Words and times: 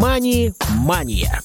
«Мани-мания». 0.00 1.42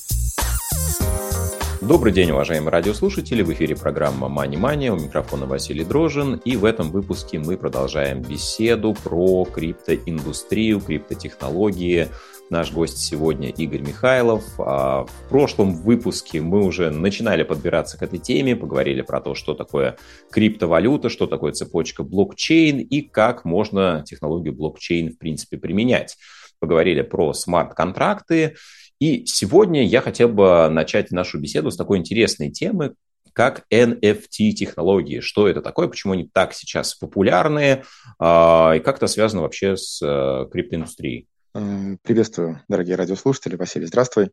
Добрый 1.81 2.13
день, 2.13 2.29
уважаемые 2.29 2.69
радиослушатели. 2.69 3.41
В 3.41 3.51
эфире 3.51 3.75
программа 3.75 4.29
«Мани 4.29 4.57
Мания». 4.57 4.93
У 4.93 4.95
микрофона 4.95 5.47
Василий 5.47 5.83
Дрожин. 5.83 6.35
И 6.45 6.55
в 6.55 6.63
этом 6.63 6.91
выпуске 6.91 7.39
мы 7.39 7.57
продолжаем 7.57 8.21
беседу 8.21 8.95
про 9.03 9.45
криптоиндустрию, 9.45 10.81
криптотехнологии. 10.81 12.09
Наш 12.51 12.71
гость 12.71 12.99
сегодня 12.99 13.49
Игорь 13.49 13.81
Михайлов. 13.81 14.43
А 14.59 15.05
в 15.05 15.29
прошлом 15.29 15.73
выпуске 15.73 16.39
мы 16.39 16.63
уже 16.63 16.91
начинали 16.91 17.41
подбираться 17.41 17.97
к 17.97 18.03
этой 18.03 18.19
теме, 18.19 18.55
поговорили 18.55 19.01
про 19.01 19.19
то, 19.19 19.33
что 19.33 19.55
такое 19.55 19.97
криптовалюта, 20.29 21.09
что 21.09 21.25
такое 21.25 21.53
цепочка 21.53 22.03
блокчейн 22.03 22.77
и 22.81 23.01
как 23.01 23.45
можно 23.45 24.03
технологию 24.05 24.53
блокчейн 24.53 25.11
в 25.11 25.17
принципе 25.17 25.57
применять. 25.57 26.17
Поговорили 26.63 27.01
про 27.01 27.33
смарт-контракты, 27.33 28.55
и 28.97 29.25
сегодня 29.25 29.85
я 29.85 29.99
хотел 29.99 30.29
бы 30.29 30.69
начать 30.69 31.11
нашу 31.11 31.37
беседу 31.37 31.71
с 31.71 31.75
такой 31.75 31.97
интересной 31.97 32.51
темы, 32.51 32.93
как 33.33 33.65
NFT-технологии. 33.69 35.19
Что 35.19 35.49
это 35.49 35.61
такое, 35.61 35.89
почему 35.89 36.13
они 36.13 36.29
так 36.31 36.53
сейчас 36.53 36.95
популярны, 36.95 37.83
а, 38.17 38.75
и 38.77 38.79
как 38.79 38.95
это 38.95 39.07
связано 39.07 39.41
вообще 39.41 39.75
с 39.75 40.01
э, 40.01 40.47
криптоиндустрией? 40.53 41.27
Приветствую, 41.51 42.61
дорогие 42.69 42.95
радиослушатели. 42.95 43.57
Василий, 43.57 43.87
здравствуй. 43.87 44.31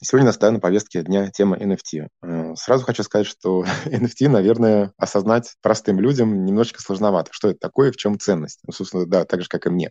Сегодня 0.00 0.26
у 0.26 0.28
нас 0.28 0.38
да, 0.38 0.52
на 0.52 0.60
повестке 0.60 1.02
дня 1.02 1.28
тема 1.28 1.56
NFT. 1.56 2.06
Э, 2.22 2.54
сразу 2.54 2.84
хочу 2.84 3.02
сказать, 3.02 3.26
что 3.26 3.64
NFT, 3.86 4.28
наверное, 4.28 4.92
осознать 4.96 5.56
простым 5.60 5.98
людям 5.98 6.44
немножечко 6.44 6.80
сложновато. 6.80 7.30
Что 7.32 7.48
это 7.48 7.58
такое, 7.58 7.90
в 7.90 7.96
чем 7.96 8.18
ценность? 8.18 8.60
Ну, 8.64 8.72
собственно, 8.72 9.06
да, 9.06 9.24
так 9.24 9.42
же, 9.42 9.48
как 9.48 9.66
и 9.66 9.70
мне. 9.70 9.90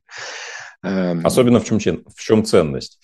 Эм, 0.82 1.26
Особенно 1.26 1.60
в 1.60 1.66
чем, 1.66 1.80
в 1.80 2.20
чем 2.20 2.46
ценность? 2.46 3.00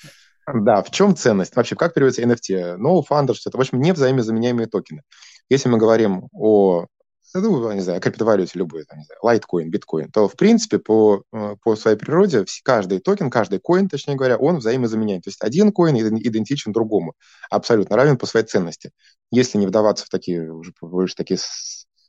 Да, 0.48 0.82
в 0.82 0.92
чем 0.92 1.16
ценность? 1.16 1.56
Вообще, 1.56 1.76
как 1.76 1.94
переводится 1.94 2.22
NFT? 2.23 2.78
Non-fungible, 2.78 3.39
это, 3.45 3.58
в 3.58 3.62
общем, 3.62 3.82
не 3.82 3.92
взаимозаменяемые 3.92 4.67
токены. 4.67 5.02
Если 5.50 5.67
мы 5.67 5.78
говорим 5.78 6.30
о 6.32 6.86
ну, 7.34 7.72
не 7.72 7.81
знаю, 7.81 8.00
криптовалюте 8.02 8.59
любой, 8.59 8.86
там, 8.86 9.00
не 9.00 9.06
знаю, 9.06 9.20
лайткоин, 9.23 9.70
биткоин, 9.70 10.12
то, 10.12 10.28
в 10.28 10.36
принципе, 10.36 10.80
по, 10.80 11.23
э, 11.34 11.56
по 11.64 11.76
своей 11.76 11.98
природе 11.98 12.45
каждый 12.64 13.00
токен, 13.00 13.30
каждый 13.30 13.59
коин, 13.59 13.89
точнее 13.89 14.16
говоря, 14.16 14.38
он 14.38 14.58
взаимозаменяем. 14.58 15.22
То 15.22 15.30
есть 15.30 15.42
один 15.42 15.72
коин 15.72 15.98
идентичен 15.98 16.72
другому, 16.72 17.14
абсолютно 17.50 17.95
равен 17.95 18.17
по 18.17 18.26
своей 18.26 18.45
ценности. 18.45 18.92
Если 19.31 19.58
не 19.58 19.67
вдаваться 19.67 20.06
в 20.06 20.09
такие, 20.09 20.52
уже 20.52 20.73
больше 20.81 21.16
такие 21.16 21.39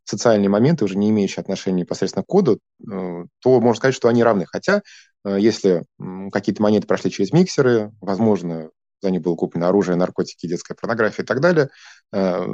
социальные 0.04 0.50
моменты, 0.50 0.84
уже 0.84 0.96
не 0.96 1.10
имеющие 1.10 1.40
отношения 1.40 1.80
непосредственно 1.80 2.22
к 2.22 2.26
коду, 2.26 2.58
э, 2.90 3.24
то 3.40 3.60
можно 3.60 3.78
сказать, 3.78 3.94
что 3.94 4.08
они 4.08 4.22
равны. 4.22 4.46
Хотя, 4.46 4.82
э, 5.24 5.38
если 5.40 5.84
какие-то 6.32 6.62
монеты 6.62 6.86
прошли 6.86 7.10
через 7.10 7.32
миксеры, 7.32 7.92
возможно, 8.00 8.70
за 9.04 9.10
них 9.10 9.20
было 9.22 9.36
куплено 9.36 9.68
оружие, 9.68 9.96
наркотики, 9.96 10.48
детская 10.48 10.74
порнография 10.74 11.24
и 11.24 11.26
так 11.26 11.40
далее. 11.40 11.68
Э, 12.12 12.44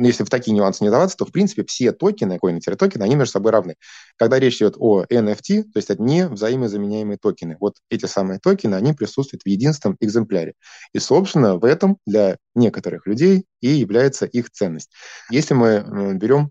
если 0.00 0.24
в 0.24 0.30
такие 0.30 0.52
нюансы 0.54 0.84
не 0.84 0.90
даваться, 0.90 1.16
то, 1.16 1.24
в 1.24 1.32
принципе, 1.32 1.64
все 1.64 1.92
токены, 1.92 2.38
коины-токены, 2.38 3.02
они 3.02 3.16
между 3.16 3.32
собой 3.32 3.52
равны. 3.52 3.76
Когда 4.16 4.38
речь 4.38 4.56
идет 4.56 4.76
о 4.78 5.04
NFT, 5.04 5.64
то 5.64 5.76
есть 5.76 5.90
это 5.90 6.02
не 6.02 6.26
взаимозаменяемые 6.28 7.18
токены. 7.18 7.56
Вот 7.60 7.76
эти 7.90 8.06
самые 8.06 8.38
токены, 8.40 8.74
они 8.74 8.92
присутствуют 8.92 9.42
в 9.42 9.48
единственном 9.48 9.96
экземпляре. 10.00 10.54
И, 10.92 10.98
собственно, 10.98 11.56
в 11.56 11.64
этом 11.64 11.98
для 12.06 12.38
некоторых 12.54 13.06
людей 13.06 13.44
и 13.60 13.68
является 13.68 14.26
их 14.26 14.50
ценность. 14.50 14.90
Если 15.30 15.54
мы 15.54 16.14
берем 16.14 16.50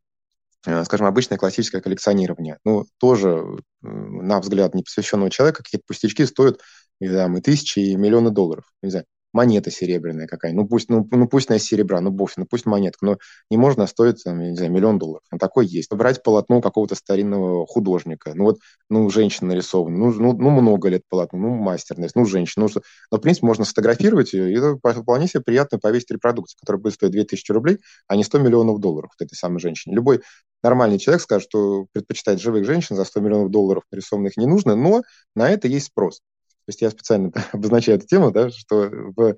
э, 0.65 0.83
скажем, 0.83 1.07
обычное 1.07 1.37
классическое 1.37 1.81
коллекционирование. 1.81 2.57
Ну, 2.65 2.85
тоже, 2.99 3.43
на 3.81 4.39
взгляд 4.39 4.75
непосвященного 4.75 5.29
человека, 5.29 5.63
какие-то 5.63 5.85
пустячки 5.87 6.25
стоят 6.25 6.59
не 6.99 7.07
знаю, 7.07 7.35
и 7.37 7.41
тысячи, 7.41 7.79
и 7.79 7.95
миллионы 7.95 8.29
долларов. 8.29 8.65
Не 8.81 8.89
знаю, 8.89 9.05
монета 9.33 9.71
серебряная 9.71 10.27
какая 10.27 10.53
ну 10.53 10.67
пусть, 10.67 10.89
ну, 10.89 11.07
ну 11.11 11.27
пусть 11.27 11.49
на 11.49 11.59
серебра, 11.59 12.01
ну 12.01 12.11
бог, 12.11 12.31
ну 12.37 12.45
пусть 12.45 12.65
монетка, 12.65 13.05
но 13.05 13.17
не 13.49 13.57
можно 13.57 13.87
стоить, 13.87 14.23
там, 14.23 14.39
не 14.39 14.55
знаю, 14.55 14.71
миллион 14.71 14.97
долларов. 14.97 15.23
Ну, 15.31 15.37
такой 15.37 15.65
есть. 15.65 15.91
Брать 15.91 16.23
полотно 16.23 16.61
какого-то 16.61 16.95
старинного 16.95 17.65
художника, 17.65 18.33
ну 18.35 18.45
вот, 18.45 18.59
ну, 18.89 19.09
женщина 19.09 19.49
нарисована, 19.49 19.97
ну, 19.97 20.11
ну, 20.13 20.33
ну 20.33 20.49
много 20.49 20.89
лет 20.89 21.03
полотну, 21.09 21.39
ну, 21.39 21.49
мастерность, 21.55 22.15
ну, 22.15 22.25
женщина, 22.25 22.63
ну, 22.63 22.69
что... 22.69 22.81
но, 23.11 23.17
в 23.17 23.21
принципе, 23.21 23.47
можно 23.47 23.65
сфотографировать 23.65 24.33
ее, 24.33 24.51
и 24.51 24.57
это 24.57 24.75
вполне 24.75 25.27
себе 25.27 25.41
приятно 25.41 25.79
повесить 25.79 26.11
репродукцию, 26.11 26.59
которая 26.59 26.81
будет 26.81 26.93
стоить 26.93 27.11
2000 27.11 27.51
рублей, 27.51 27.79
а 28.07 28.15
не 28.15 28.23
100 28.23 28.39
миллионов 28.39 28.79
долларов 28.79 29.11
вот 29.17 29.25
этой 29.25 29.35
самой 29.35 29.59
женщине. 29.59 29.95
Любой 29.95 30.21
нормальный 30.63 30.99
человек 30.99 31.21
скажет, 31.21 31.47
что 31.49 31.87
предпочитает 31.91 32.41
живых 32.41 32.65
женщин 32.65 32.95
за 32.95 33.05
100 33.05 33.19
миллионов 33.21 33.51
долларов 33.51 33.83
нарисованных 33.91 34.37
не 34.37 34.45
нужно, 34.45 34.75
но 34.75 35.01
на 35.35 35.49
это 35.49 35.67
есть 35.67 35.87
спрос. 35.87 36.21
То 36.69 36.71
есть 36.71 36.81
я 36.83 36.91
специально 36.91 37.31
обозначаю 37.51 37.97
эту 37.97 38.05
тему, 38.05 38.29
да, 38.29 38.51
что 38.51 38.91
в 39.15 39.35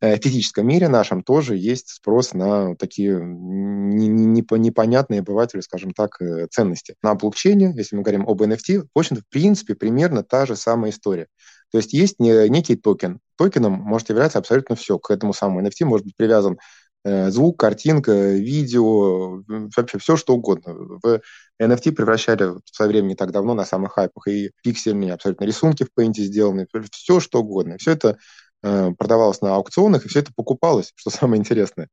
э, 0.00 0.16
физическом 0.16 0.66
мире 0.66 0.88
нашем 0.88 1.22
тоже 1.22 1.58
есть 1.58 1.90
спрос 1.90 2.32
на 2.32 2.74
такие 2.74 3.20
непонятные 3.20 5.20
обыватели, 5.20 5.60
скажем 5.60 5.92
так, 5.92 6.22
э, 6.22 6.46
ценности. 6.50 6.94
На 7.02 7.14
блокчейне, 7.14 7.74
если 7.76 7.96
мы 7.96 8.02
говорим 8.02 8.26
об 8.26 8.40
NFT, 8.40 8.86
в 8.94 8.98
общем-то, 8.98 9.20
в 9.20 9.28
принципе, 9.28 9.74
примерно 9.74 10.22
та 10.22 10.46
же 10.46 10.56
самая 10.56 10.90
история. 10.90 11.26
То 11.70 11.76
есть 11.76 11.92
есть 11.92 12.18
некий 12.18 12.76
токен. 12.76 13.20
Токеном 13.36 13.74
может 13.74 14.08
являться 14.08 14.38
абсолютно 14.38 14.74
все. 14.74 14.98
К 14.98 15.10
этому 15.10 15.34
самому 15.34 15.60
NFT 15.60 15.84
может 15.84 16.06
быть 16.06 16.16
привязан 16.16 16.54
Э, 16.54 16.56
звук, 17.04 17.58
картинка, 17.58 18.12
видео, 18.12 19.42
вообще 19.76 19.98
все, 19.98 20.16
что 20.16 20.34
угодно. 20.34 20.74
В 20.74 21.20
NFT 21.60 21.92
превращали 21.92 22.44
в 22.44 22.62
свое 22.70 22.90
время 22.90 23.08
не 23.08 23.14
так 23.14 23.32
давно 23.32 23.54
на 23.54 23.64
самых 23.64 23.92
хайпах 23.92 24.28
и 24.28 24.50
пиксельные 24.62 25.14
абсолютно 25.14 25.44
рисунки 25.44 25.84
в 25.84 25.98
Paint 25.98 26.14
сделаны, 26.14 26.66
все, 26.92 27.20
что 27.20 27.40
угодно. 27.40 27.78
Все 27.78 27.92
это 27.92 28.18
э, 28.62 28.90
продавалось 28.98 29.40
на 29.40 29.54
аукционах, 29.54 30.04
и 30.04 30.08
все 30.08 30.20
это 30.20 30.32
покупалось, 30.34 30.92
что 30.94 31.10
самое 31.10 31.40
интересное. 31.40 31.88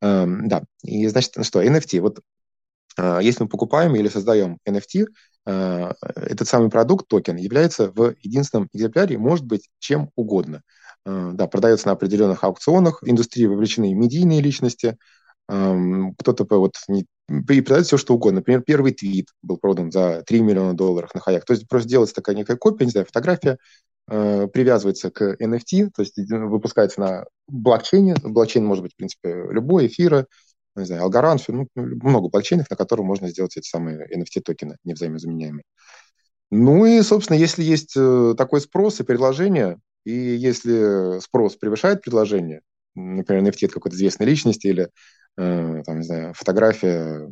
Эм, 0.00 0.48
да, 0.48 0.62
и 0.82 1.06
значит, 1.08 1.32
ну 1.36 1.44
что, 1.44 1.62
NFT. 1.62 2.00
Вот 2.00 2.20
э, 2.98 3.18
если 3.22 3.42
мы 3.42 3.48
покупаем 3.48 3.94
или 3.94 4.08
создаем 4.08 4.58
NFT, 4.68 5.06
этот 5.44 6.46
самый 6.46 6.70
продукт, 6.70 7.08
токен, 7.08 7.34
является 7.34 7.90
в 7.90 8.14
единственном 8.20 8.68
экземпляре, 8.72 9.18
может 9.18 9.44
быть 9.44 9.68
чем 9.80 10.10
угодно– 10.14 10.62
Э, 10.72 10.81
да, 11.04 11.46
продается 11.46 11.88
на 11.88 11.92
определенных 11.92 12.44
аукционах, 12.44 13.02
в 13.02 13.08
индустрии 13.08 13.46
вовлечены 13.46 13.92
медийные 13.94 14.40
личности, 14.40 14.96
эм, 15.48 16.14
кто-то 16.16 16.44
вот 16.58 16.74
не, 16.88 17.06
и 17.28 17.60
продает 17.60 17.86
все, 17.86 17.96
что 17.96 18.14
угодно. 18.14 18.40
Например, 18.40 18.62
первый 18.62 18.92
твит 18.92 19.28
был 19.42 19.56
продан 19.56 19.90
за 19.90 20.22
3 20.26 20.40
миллиона 20.40 20.74
долларов 20.74 21.14
на 21.14 21.20
хаях. 21.20 21.44
То 21.44 21.54
есть 21.54 21.68
просто 21.68 21.88
делается 21.88 22.14
такая 22.14 22.36
некая 22.36 22.56
копия, 22.56 22.84
не 22.84 22.90
знаю, 22.90 23.06
фотография, 23.06 23.58
э, 24.08 24.46
привязывается 24.48 25.10
к 25.10 25.36
NFT, 25.40 25.90
то 25.94 26.02
есть 26.02 26.14
выпускается 26.16 27.00
на 27.00 27.24
блокчейне. 27.48 28.14
Блокчейн 28.22 28.64
может 28.64 28.82
быть, 28.84 28.92
в 28.92 28.96
принципе, 28.96 29.46
любой, 29.50 29.86
эфира, 29.86 30.26
не 30.76 30.84
знаю, 30.84 31.04
Algorand, 31.08 31.42
ну, 31.48 31.68
много 31.74 32.28
блокчейнов, 32.28 32.70
на 32.70 32.76
которых 32.76 33.06
можно 33.06 33.28
сделать 33.28 33.56
эти 33.56 33.68
самые 33.68 34.06
NFT-токены 34.14 34.76
невзаимозаменяемые. 34.84 35.64
Ну 36.50 36.84
и, 36.84 37.00
собственно, 37.02 37.36
если 37.36 37.62
есть 37.62 37.94
э, 37.96 38.34
такой 38.36 38.60
спрос 38.60 39.00
и 39.00 39.04
предложение, 39.04 39.78
и 40.04 40.12
если 40.12 41.20
спрос 41.20 41.56
превышает 41.56 42.02
предложение, 42.02 42.62
например, 42.94 43.44
NFT 43.44 43.66
от 43.66 43.72
какой-то 43.72 43.96
известной 43.96 44.26
личности 44.26 44.66
или, 44.66 44.88
э, 45.36 45.82
там, 45.84 45.98
не 45.98 46.04
знаю, 46.04 46.34
фотография 46.34 47.28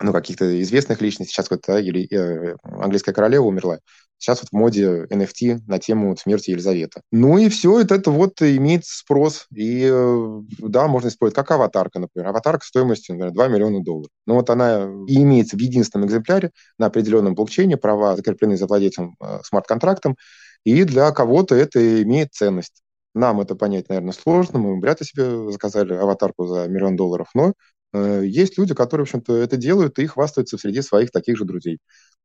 ну, 0.00 0.12
каких-то 0.12 0.60
известных 0.62 1.00
личностей, 1.00 1.32
сейчас 1.32 1.50
вот, 1.50 1.62
да, 1.66 1.80
или 1.80 2.06
э, 2.14 2.56
английская 2.62 3.12
королева 3.12 3.44
умерла, 3.44 3.80
сейчас 4.18 4.42
вот 4.42 4.50
в 4.50 4.52
моде 4.52 5.06
NFT 5.06 5.60
на 5.66 5.78
тему 5.78 6.16
смерти 6.16 6.50
Елизаветы. 6.50 7.02
Ну 7.12 7.38
и 7.38 7.48
все 7.48 7.80
это, 7.80 7.94
это 7.94 8.10
вот 8.10 8.42
имеет 8.42 8.84
спрос. 8.84 9.46
И 9.54 9.88
э, 9.90 10.40
да, 10.58 10.88
можно 10.88 11.08
использовать 11.08 11.36
как 11.36 11.50
аватарка, 11.52 12.00
например. 12.00 12.28
Аватарка 12.28 12.66
стоимостью, 12.66 13.14
например, 13.14 13.34
2 13.34 13.48
миллиона 13.48 13.82
долларов. 13.82 14.10
Но 14.26 14.34
вот 14.34 14.50
она 14.50 14.90
и 15.06 15.22
имеется 15.22 15.56
в 15.56 15.60
единственном 15.60 16.08
экземпляре 16.08 16.50
на 16.78 16.86
определенном 16.86 17.34
блокчейне, 17.34 17.76
права 17.76 18.16
закреплены 18.16 18.56
за 18.56 18.66
владельцем 18.66 19.16
э, 19.20 19.38
смарт-контрактом, 19.44 20.16
и 20.64 20.84
для 20.84 21.10
кого-то 21.12 21.54
это 21.54 22.02
имеет 22.02 22.34
ценность. 22.34 22.82
Нам 23.14 23.40
это 23.40 23.54
понять, 23.54 23.88
наверное, 23.88 24.12
сложно. 24.12 24.58
Мы 24.58 24.80
вряд 24.80 25.00
ли 25.00 25.06
себе 25.06 25.50
заказали 25.50 25.94
аватарку 25.94 26.46
за 26.46 26.68
миллион 26.68 26.96
долларов, 26.96 27.28
но 27.34 27.52
э, 27.92 28.22
есть 28.24 28.58
люди, 28.58 28.74
которые, 28.74 29.06
в 29.06 29.08
общем-то, 29.08 29.36
это 29.36 29.56
делают 29.56 29.98
и 29.98 30.06
хвастаются 30.06 30.58
среди 30.58 30.82
своих 30.82 31.10
таких 31.10 31.36
же 31.36 31.44
друзей. 31.44 31.78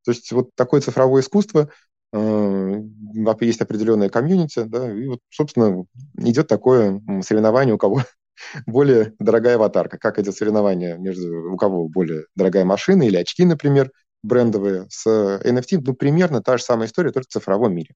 То 0.05 0.11
есть 0.11 0.31
вот 0.31 0.49
такое 0.55 0.81
цифровое 0.81 1.21
искусство, 1.21 1.69
э, 2.13 2.81
есть 3.41 3.61
определенная 3.61 4.09
комьюнити, 4.09 4.63
да, 4.63 4.91
и 4.91 5.07
вот, 5.07 5.19
собственно, 5.29 5.85
идет 6.17 6.47
такое 6.47 7.01
соревнование, 7.21 7.75
у 7.75 7.77
кого 7.77 8.03
более 8.67 9.13
дорогая 9.19 9.55
аватарка. 9.55 9.97
Как 9.97 10.19
идет 10.19 10.35
соревнование 10.35 10.97
между 10.97 11.53
у 11.53 11.57
кого 11.57 11.87
более 11.87 12.25
дорогая 12.35 12.65
машина 12.65 13.03
или 13.03 13.17
очки, 13.17 13.45
например, 13.45 13.91
брендовые 14.23 14.85
с 14.89 15.05
NFT, 15.07 15.81
ну, 15.85 15.93
примерно 15.93 16.41
та 16.41 16.57
же 16.57 16.63
самая 16.63 16.87
история, 16.87 17.11
только 17.11 17.27
в 17.27 17.31
цифровом 17.31 17.75
мире. 17.75 17.93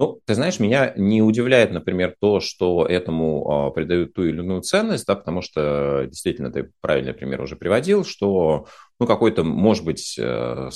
Ну, 0.00 0.18
ты 0.24 0.34
знаешь, 0.34 0.58
меня 0.58 0.94
не 0.96 1.20
удивляет, 1.20 1.72
например, 1.72 2.14
то, 2.20 2.40
что 2.40 2.86
этому 2.86 3.68
э, 3.68 3.74
придают 3.74 4.14
ту 4.14 4.24
или 4.24 4.38
иную 4.38 4.62
ценность, 4.62 5.06
да, 5.06 5.14
потому 5.14 5.42
что 5.42 6.06
действительно 6.06 6.50
ты 6.50 6.70
правильный 6.80 7.12
пример 7.12 7.42
уже 7.42 7.54
приводил, 7.54 8.02
что 8.04 8.66
ну, 8.98 9.06
какой-то, 9.06 9.44
может 9.44 9.84
быть, 9.84 10.16
э, 10.18 10.70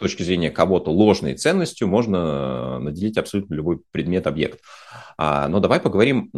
точки 0.00 0.22
зрения 0.22 0.50
кого-то 0.50 0.90
ложной 0.90 1.34
ценностью 1.34 1.86
можно 1.86 2.78
наделить 2.80 3.18
абсолютно 3.18 3.54
любой 3.54 3.80
предмет-объект. 3.92 4.60
А, 5.16 5.46
но 5.48 5.60
давай 5.60 5.78
поговорим, 5.80 6.30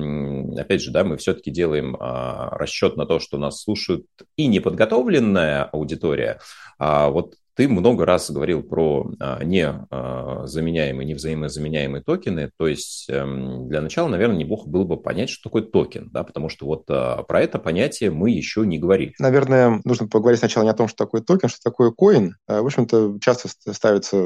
опять 0.58 0.82
же, 0.82 0.90
да, 0.90 1.04
мы 1.04 1.16
все-таки 1.16 1.50
делаем 1.50 1.96
а, 1.98 2.50
расчет 2.58 2.96
на 2.96 3.06
то, 3.06 3.20
что 3.20 3.38
нас 3.38 3.62
слушают 3.62 4.06
и 4.36 4.48
неподготовленная 4.48 5.64
аудитория. 5.64 6.40
А 6.78 7.08
вот 7.08 7.36
ты 7.62 7.68
много 7.68 8.04
раз 8.04 8.28
говорил 8.28 8.64
про 8.64 9.08
а, 9.20 9.44
незаменяемые, 9.44 11.06
невзаимозаменяемые 11.06 12.02
токены. 12.02 12.50
То 12.58 12.66
есть 12.66 13.08
эм, 13.08 13.68
для 13.68 13.80
начала, 13.80 14.08
наверное, 14.08 14.36
неплохо 14.36 14.68
было 14.68 14.82
бы 14.82 15.00
понять, 15.00 15.30
что 15.30 15.48
такое 15.48 15.62
токен, 15.62 16.10
да, 16.12 16.24
потому 16.24 16.48
что 16.48 16.66
вот 16.66 16.86
а, 16.88 17.22
про 17.22 17.40
это 17.40 17.60
понятие 17.60 18.10
мы 18.10 18.30
еще 18.30 18.66
не 18.66 18.80
говорили. 18.80 19.14
Наверное, 19.20 19.80
нужно 19.84 20.08
поговорить 20.08 20.40
сначала 20.40 20.64
не 20.64 20.70
о 20.70 20.74
том, 20.74 20.88
что 20.88 21.04
такое 21.04 21.20
токен, 21.20 21.48
что 21.48 21.60
такое 21.62 21.92
коин. 21.92 22.34
А, 22.48 22.62
в 22.62 22.66
общем-то, 22.66 23.18
часто 23.20 23.48
ставится 23.72 24.16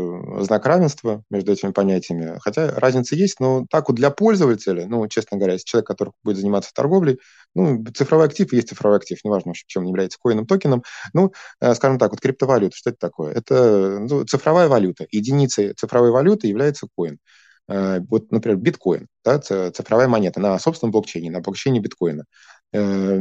знак 0.40 0.64
равенства 0.64 1.22
между 1.30 1.52
этими 1.52 1.72
понятиями, 1.72 2.38
хотя 2.40 2.70
разница 2.74 3.16
есть, 3.16 3.38
но 3.38 3.66
так 3.70 3.90
вот 3.90 3.96
для 3.96 4.08
пользователя, 4.08 4.86
ну, 4.86 5.06
честно 5.08 5.36
говоря, 5.36 5.52
если 5.52 5.66
человек, 5.66 5.88
который 5.88 6.14
будет 6.24 6.38
заниматься 6.38 6.70
торговлей, 6.74 7.18
ну, 7.56 7.84
цифровой 7.94 8.26
актив 8.26 8.52
есть 8.52 8.68
цифровой 8.68 8.98
актив, 8.98 9.18
неважно, 9.24 9.54
чем 9.54 9.84
он 9.84 9.88
является 9.88 10.18
коином, 10.20 10.46
токеном. 10.46 10.82
Ну, 11.14 11.32
э, 11.60 11.74
скажем 11.74 11.98
так, 11.98 12.10
вот 12.10 12.20
криптовалюта, 12.20 12.76
что 12.76 12.90
это 12.90 12.98
такое? 12.98 13.32
Это 13.32 13.98
ну, 13.98 14.24
цифровая 14.24 14.68
валюта. 14.68 15.06
Единицей 15.10 15.72
цифровой 15.72 16.10
валюты 16.10 16.48
является 16.48 16.86
коин. 16.94 17.18
Э, 17.68 18.00
вот, 18.00 18.30
например, 18.30 18.58
биткоин, 18.58 19.08
да, 19.24 19.38
цифровая 19.40 20.06
монета 20.06 20.38
на 20.38 20.58
собственном 20.58 20.92
блокчейне, 20.92 21.30
на 21.30 21.40
блокчейне 21.40 21.80
биткоина. 21.80 22.24
Э, 22.72 23.20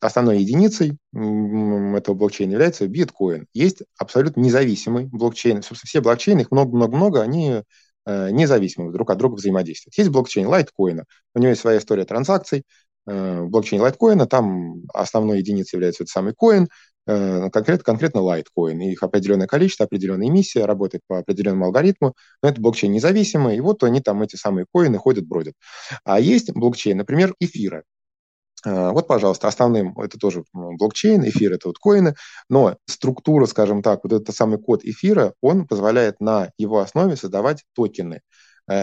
основной 0.00 0.40
единицей 0.40 0.98
этого 1.14 2.14
блокчейна 2.14 2.52
является 2.52 2.86
биткоин. 2.86 3.46
Есть 3.54 3.82
абсолютно 3.98 4.40
независимый 4.40 5.06
блокчейн. 5.06 5.62
Собственно, 5.62 5.88
все 5.88 6.00
блокчейны, 6.02 6.40
их 6.42 6.50
много-много-много, 6.50 7.22
они 7.22 7.62
независимы 8.06 8.92
друг 8.92 9.10
от 9.10 9.18
друга 9.18 9.34
взаимодействуют. 9.34 9.96
Есть 9.96 10.10
блокчейн 10.10 10.46
лайткоина, 10.46 11.04
у 11.34 11.38
него 11.38 11.50
есть 11.50 11.60
своя 11.60 11.78
история 11.78 12.06
транзакций, 12.06 12.64
Э, 13.10 13.42
блокчейне 13.44 13.82
лайткоина, 13.82 14.26
там 14.26 14.82
основной 14.94 15.38
единицей 15.38 15.76
является 15.76 16.04
этот 16.04 16.12
самый 16.12 16.32
коин, 16.32 16.68
э, 17.08 17.50
конкретно, 17.50 17.82
конкретно 17.82 18.20
лайткоин. 18.20 18.80
Их 18.82 19.02
определенное 19.02 19.48
количество, 19.48 19.84
определенная 19.86 20.28
эмиссия, 20.28 20.64
работает 20.64 21.02
по 21.08 21.18
определенному 21.18 21.64
алгоритму, 21.66 22.14
но 22.40 22.48
это 22.48 22.60
блокчейн 22.60 22.92
независимый, 22.92 23.56
и 23.56 23.60
вот 23.60 23.82
они 23.82 24.00
там, 24.00 24.22
эти 24.22 24.36
самые 24.36 24.64
коины, 24.72 24.98
ходят, 24.98 25.26
бродят. 25.26 25.54
А 26.04 26.20
есть 26.20 26.52
блокчейн, 26.52 26.98
например, 26.98 27.34
эфира. 27.40 27.82
Э, 28.64 28.90
вот, 28.90 29.08
пожалуйста, 29.08 29.48
основным 29.48 29.98
это 29.98 30.16
тоже 30.16 30.44
блокчейн, 30.52 31.28
эфир 31.28 31.52
это 31.52 31.66
вот 31.66 31.78
коины, 31.78 32.14
но 32.48 32.76
структура, 32.86 33.46
скажем 33.46 33.82
так, 33.82 34.04
вот 34.04 34.12
этот 34.12 34.36
самый 34.36 34.60
код 34.60 34.84
эфира, 34.84 35.34
он 35.40 35.66
позволяет 35.66 36.20
на 36.20 36.50
его 36.58 36.78
основе 36.78 37.16
создавать 37.16 37.64
токены. 37.74 38.20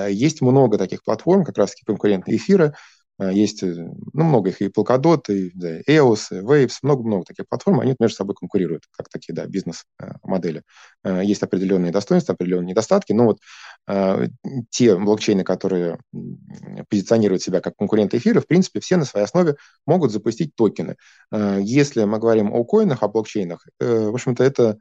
Есть 0.09 0.41
много 0.41 0.77
таких 0.77 1.01
платформ, 1.01 1.45
как 1.45 1.57
раз-таки 1.57 1.85
конкуренты 1.85 2.35
эфира, 2.35 2.65
а, 2.65 2.73
есть 3.19 3.63
э, 3.63 3.73
ну, 3.73 4.23
много 4.23 4.49
их, 4.49 4.61
и 4.61 4.67
Polkadot, 4.67 5.23
и 5.29 5.51
да, 5.55 5.81
EOS, 5.81 6.27
и 6.31 6.35
Waves, 6.35 6.75
много-много 6.83 7.25
таких 7.25 7.47
платформ, 7.47 7.79
они 7.79 7.95
между 7.99 8.15
собой 8.15 8.35
конкурируют, 8.35 8.83
как 8.91 9.09
такие 9.09 9.33
да, 9.33 9.45
бизнес-модели. 9.47 10.63
А, 11.03 11.21
есть 11.21 11.41
определенные 11.41 11.91
достоинства, 11.91 12.35
определенные 12.35 12.69
недостатки, 12.69 13.13
но 13.13 13.25
вот 13.25 13.39
э, 13.87 14.27
те 14.69 14.95
блокчейны, 14.95 15.43
которые 15.43 15.99
позиционируют 16.89 17.41
себя 17.41 17.59
как 17.59 17.75
конкуренты 17.75 18.17
эфира, 18.17 18.39
в 18.39 18.47
принципе, 18.47 18.79
все 18.79 18.97
на 18.97 19.05
своей 19.05 19.25
основе 19.25 19.55
могут 19.85 20.11
запустить 20.11 20.55
токены. 20.55 20.95
Э, 21.31 21.59
если 21.61 22.03
мы 22.03 22.19
говорим 22.19 22.53
о 22.53 22.63
коинах, 22.63 23.01
о 23.01 23.07
блокчейнах, 23.07 23.65
э, 23.79 24.09
в 24.09 24.13
общем-то, 24.13 24.43
это 24.43 24.77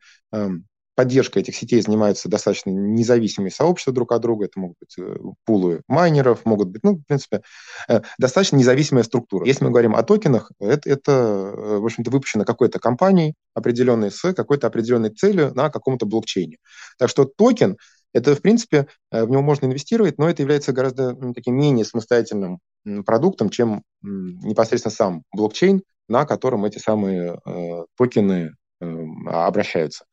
поддержкой 0.96 1.42
этих 1.42 1.54
сетей 1.54 1.80
занимаются 1.80 2.28
достаточно 2.28 2.70
независимые 2.70 3.52
сообщества 3.52 3.92
друг 3.92 4.10
от 4.12 4.22
друга. 4.22 4.46
Это 4.46 4.58
могут 4.58 4.76
быть 4.80 4.98
э, 4.98 5.16
пулы 5.44 5.82
майнеров, 5.86 6.44
могут 6.44 6.68
быть, 6.68 6.82
ну, 6.82 6.96
в 6.96 7.04
принципе, 7.04 7.42
э, 7.88 8.00
достаточно 8.18 8.56
независимая 8.56 9.04
структура. 9.04 9.46
Если 9.46 9.62
мы 9.62 9.70
говорим 9.70 9.94
о 9.94 10.02
токенах, 10.02 10.50
это, 10.58 10.90
это 10.90 11.12
э, 11.12 11.78
в 11.78 11.84
общем-то, 11.84 12.10
выпущено 12.10 12.44
какой-то 12.44 12.80
компанией 12.80 13.34
определенной 13.54 14.10
с 14.10 14.32
какой-то 14.32 14.66
определенной 14.66 15.10
целью 15.10 15.54
на 15.54 15.70
каком-то 15.70 16.06
блокчейне. 16.06 16.56
Так 16.98 17.10
что 17.10 17.24
токен 17.24 17.76
это, 18.12 18.34
в 18.34 18.40
принципе, 18.40 18.86
в 19.10 19.28
него 19.28 19.42
можно 19.42 19.66
инвестировать, 19.66 20.16
но 20.16 20.30
это 20.30 20.40
является 20.40 20.72
гораздо 20.72 21.14
таким 21.34 21.54
менее 21.54 21.84
самостоятельным 21.84 22.60
продуктом, 23.04 23.50
чем 23.50 23.82
непосредственно 24.02 24.94
сам 24.94 25.22
блокчейн, 25.32 25.82
на 26.08 26.24
котором 26.24 26.64
эти 26.64 26.78
самые 26.78 27.38
э, 27.44 27.84
токены 27.96 28.52
э, 28.80 29.06
обращаются. 29.26 30.04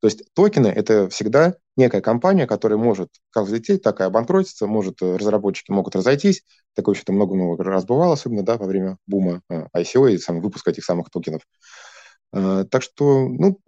То 0.00 0.08
есть 0.08 0.24
токены– 0.34 0.66
это 0.76 1.08
всегда 1.08 1.54
некая 1.76 2.00
компания, 2.00 2.46
которая 2.46 2.78
может 2.78 3.08
как 3.30 3.44
взлететь, 3.44 3.82
так 3.82 4.00
и 4.00 4.04
обанкротиться, 4.04 4.66
может, 4.66 5.00
э, 5.02 5.16
разработчики 5.16 5.70
могут 5.70 5.96
разойтись. 5.96 6.42
Такое 6.74 6.94
что-то 6.94 7.12
много-много 7.12 7.64
раз 7.64 7.84
бывало, 7.84 8.14
особенно 8.14 8.42
да, 8.42 8.56
во 8.56 8.66
время 8.66 8.98
бума 9.06 9.42
э, 9.50 9.66
ICO 9.76 10.10
и 10.12 10.18
сам, 10.18 10.40
выпуска 10.40 10.70
этих 10.70 10.84
самых 10.84 11.10
токенов. 11.10 11.42
Э, 12.36 12.64
так 12.70 12.82
что, 12.82 13.28
ну, 13.28 13.58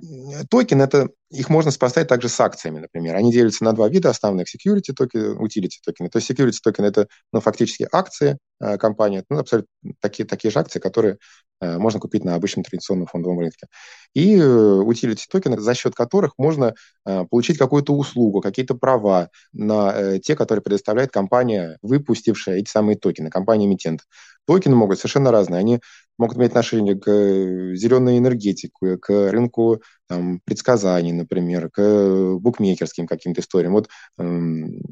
токены 0.51 0.83
это 0.83 1.09
их 1.31 1.49
можно 1.49 1.71
сопоставить 1.71 2.09
также 2.09 2.29
с 2.29 2.39
акциями, 2.39 2.81
например. 2.81 3.17
Они 3.17 3.33
делятся 3.33 3.65
на 3.65 3.73
два 3.73 3.89
вида 3.89 4.11
основных 4.11 4.47
security 4.55 4.93
токены, 4.95 5.39
utility 5.43 5.79
токены. 5.83 6.11
То 6.11 6.19
есть 6.19 6.31
security 6.31 6.59
токены 6.63 6.87
это 6.87 7.09
ну, 7.33 7.41
фактически 7.41 7.89
акции 7.91 8.37
э, 8.61 8.77
компании, 8.77 9.25
ну, 9.31 9.39
абсолютно 9.39 9.71
такие, 10.01 10.27
такие 10.27 10.51
же 10.51 10.59
акции, 10.59 10.81
которые 10.81 11.17
э, 11.63 11.79
можно 11.79 11.99
купить 11.99 12.25
на 12.25 12.35
обычном 12.35 12.63
традиционном 12.63 13.07
фондовом 13.07 13.41
рынке. 13.41 13.69
И 14.15 14.37
utility 14.37 15.25
токены, 15.31 15.59
за 15.59 15.75
счет 15.75 15.95
которых 15.95 16.33
можно 16.37 16.75
получить 17.05 17.59
какую-то 17.59 17.95
услугу, 17.95 18.41
какие-то 18.41 18.75
права 18.75 19.29
на 19.53 20.19
те, 20.19 20.35
которые 20.35 20.63
предоставляет 20.63 21.11
компания, 21.11 21.79
выпустившая 21.83 22.57
эти 22.57 22.71
самые 22.71 22.97
токены, 22.97 23.31
компания-эмитент. 23.31 24.03
Токены 24.47 24.77
могут 24.77 24.99
совершенно 24.99 25.31
разные. 25.31 25.61
Они 25.61 25.81
могут 26.19 26.37
иметь 26.37 26.51
отношение 26.51 26.97
к 26.97 27.09
э, 27.09 27.75
зеленой 27.75 28.19
энергетике, 28.19 28.99
к 28.99 29.31
рынку 29.31 29.83
там, 30.09 30.41
предсказаний, 30.45 31.13
например, 31.13 31.71
к 31.71 31.81
э, 31.81 32.35
букмекерским 32.35 33.07
каким-то 33.07 33.41
историям. 33.41 33.73
Вот 33.73 33.89
э, 34.19 34.23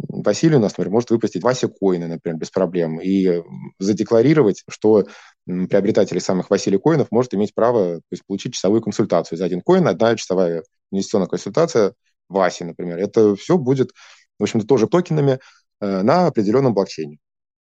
Василий 0.08 0.56
у 0.56 0.60
нас, 0.60 0.72
например, 0.72 0.92
может 0.92 1.10
выпустить 1.10 1.42
Вася 1.42 1.68
коины, 1.68 2.06
например, 2.06 2.38
без 2.38 2.50
проблем, 2.50 3.00
и 3.00 3.42
задекларировать, 3.78 4.62
что 4.68 5.06
приобретатель 5.44 6.20
самых 6.20 6.50
Василий 6.50 6.78
коинов 6.78 7.08
может 7.10 7.34
иметь 7.34 7.54
право 7.54 7.96
то 7.96 8.02
есть, 8.10 8.24
получить 8.26 8.54
часовую 8.54 8.80
консультацию. 8.80 9.38
За 9.38 9.44
один 9.44 9.62
коин 9.62 9.86
одна 9.88 10.16
часовая 10.16 10.62
инвестиционная 10.90 11.28
консультация 11.28 11.94
Васи, 12.28 12.64
например. 12.64 12.98
Это 12.98 13.34
все 13.36 13.58
будет, 13.58 13.92
в 14.38 14.42
общем-то, 14.42 14.66
тоже 14.66 14.86
токенами 14.86 15.38
э, 15.80 16.02
на 16.02 16.26
определенном 16.26 16.74
блокчейне. 16.74 17.18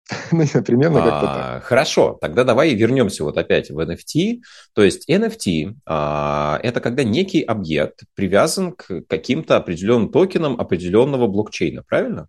ну, 0.31 0.45
примерно 0.63 0.99
как-то 0.99 1.27
так. 1.27 1.37
А, 1.37 1.59
хорошо, 1.63 2.17
тогда 2.19 2.43
давай 2.43 2.73
вернемся 2.73 3.23
вот 3.23 3.37
опять 3.37 3.69
в 3.69 3.79
NFT. 3.79 4.41
То 4.73 4.83
есть 4.83 5.09
NFT 5.09 5.75
а, 5.85 6.59
это 6.61 6.81
когда 6.81 7.03
некий 7.03 7.41
объект 7.41 8.01
привязан 8.13 8.73
к 8.73 9.03
каким-то 9.07 9.55
определенным 9.55 10.11
токенам 10.11 10.59
определенного 10.59 11.27
блокчейна, 11.27 11.83
правильно? 11.83 12.27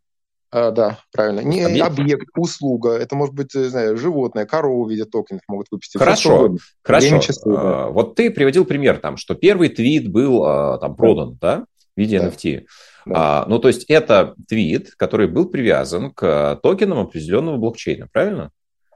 А, 0.52 0.70
да, 0.70 1.00
правильно. 1.12 1.40
Не 1.40 1.62
объект? 1.62 1.86
объект, 1.86 2.28
услуга. 2.36 2.92
Это 2.92 3.16
может 3.16 3.34
быть, 3.34 3.52
не 3.56 3.64
знаю, 3.64 3.96
животное, 3.96 4.46
корова 4.46 4.86
в 4.86 4.90
виде 4.90 5.04
токенов 5.04 5.42
могут 5.48 5.66
выпустить. 5.72 5.98
Хорошо, 5.98 6.56
хорошо. 6.82 7.18
Часов, 7.18 7.54
да. 7.54 7.86
Вот 7.88 8.14
ты 8.14 8.30
приводил 8.30 8.64
пример 8.64 8.98
там, 8.98 9.16
что 9.16 9.34
первый 9.34 9.68
твит 9.68 10.12
был 10.12 10.78
там 10.78 10.94
продан, 10.94 11.38
да, 11.40 11.64
в 11.96 12.00
виде 12.00 12.20
да. 12.20 12.28
NFT. 12.28 12.66
Да. 13.06 13.42
А, 13.42 13.46
ну, 13.46 13.58
то 13.58 13.68
есть 13.68 13.84
это 13.84 14.34
твит, 14.48 14.94
который 14.96 15.28
был 15.28 15.46
привязан 15.46 16.12
к 16.12 16.58
токенам 16.62 16.98
определенного 17.00 17.56
блокчейна, 17.56 18.08
правильно? 18.10 18.50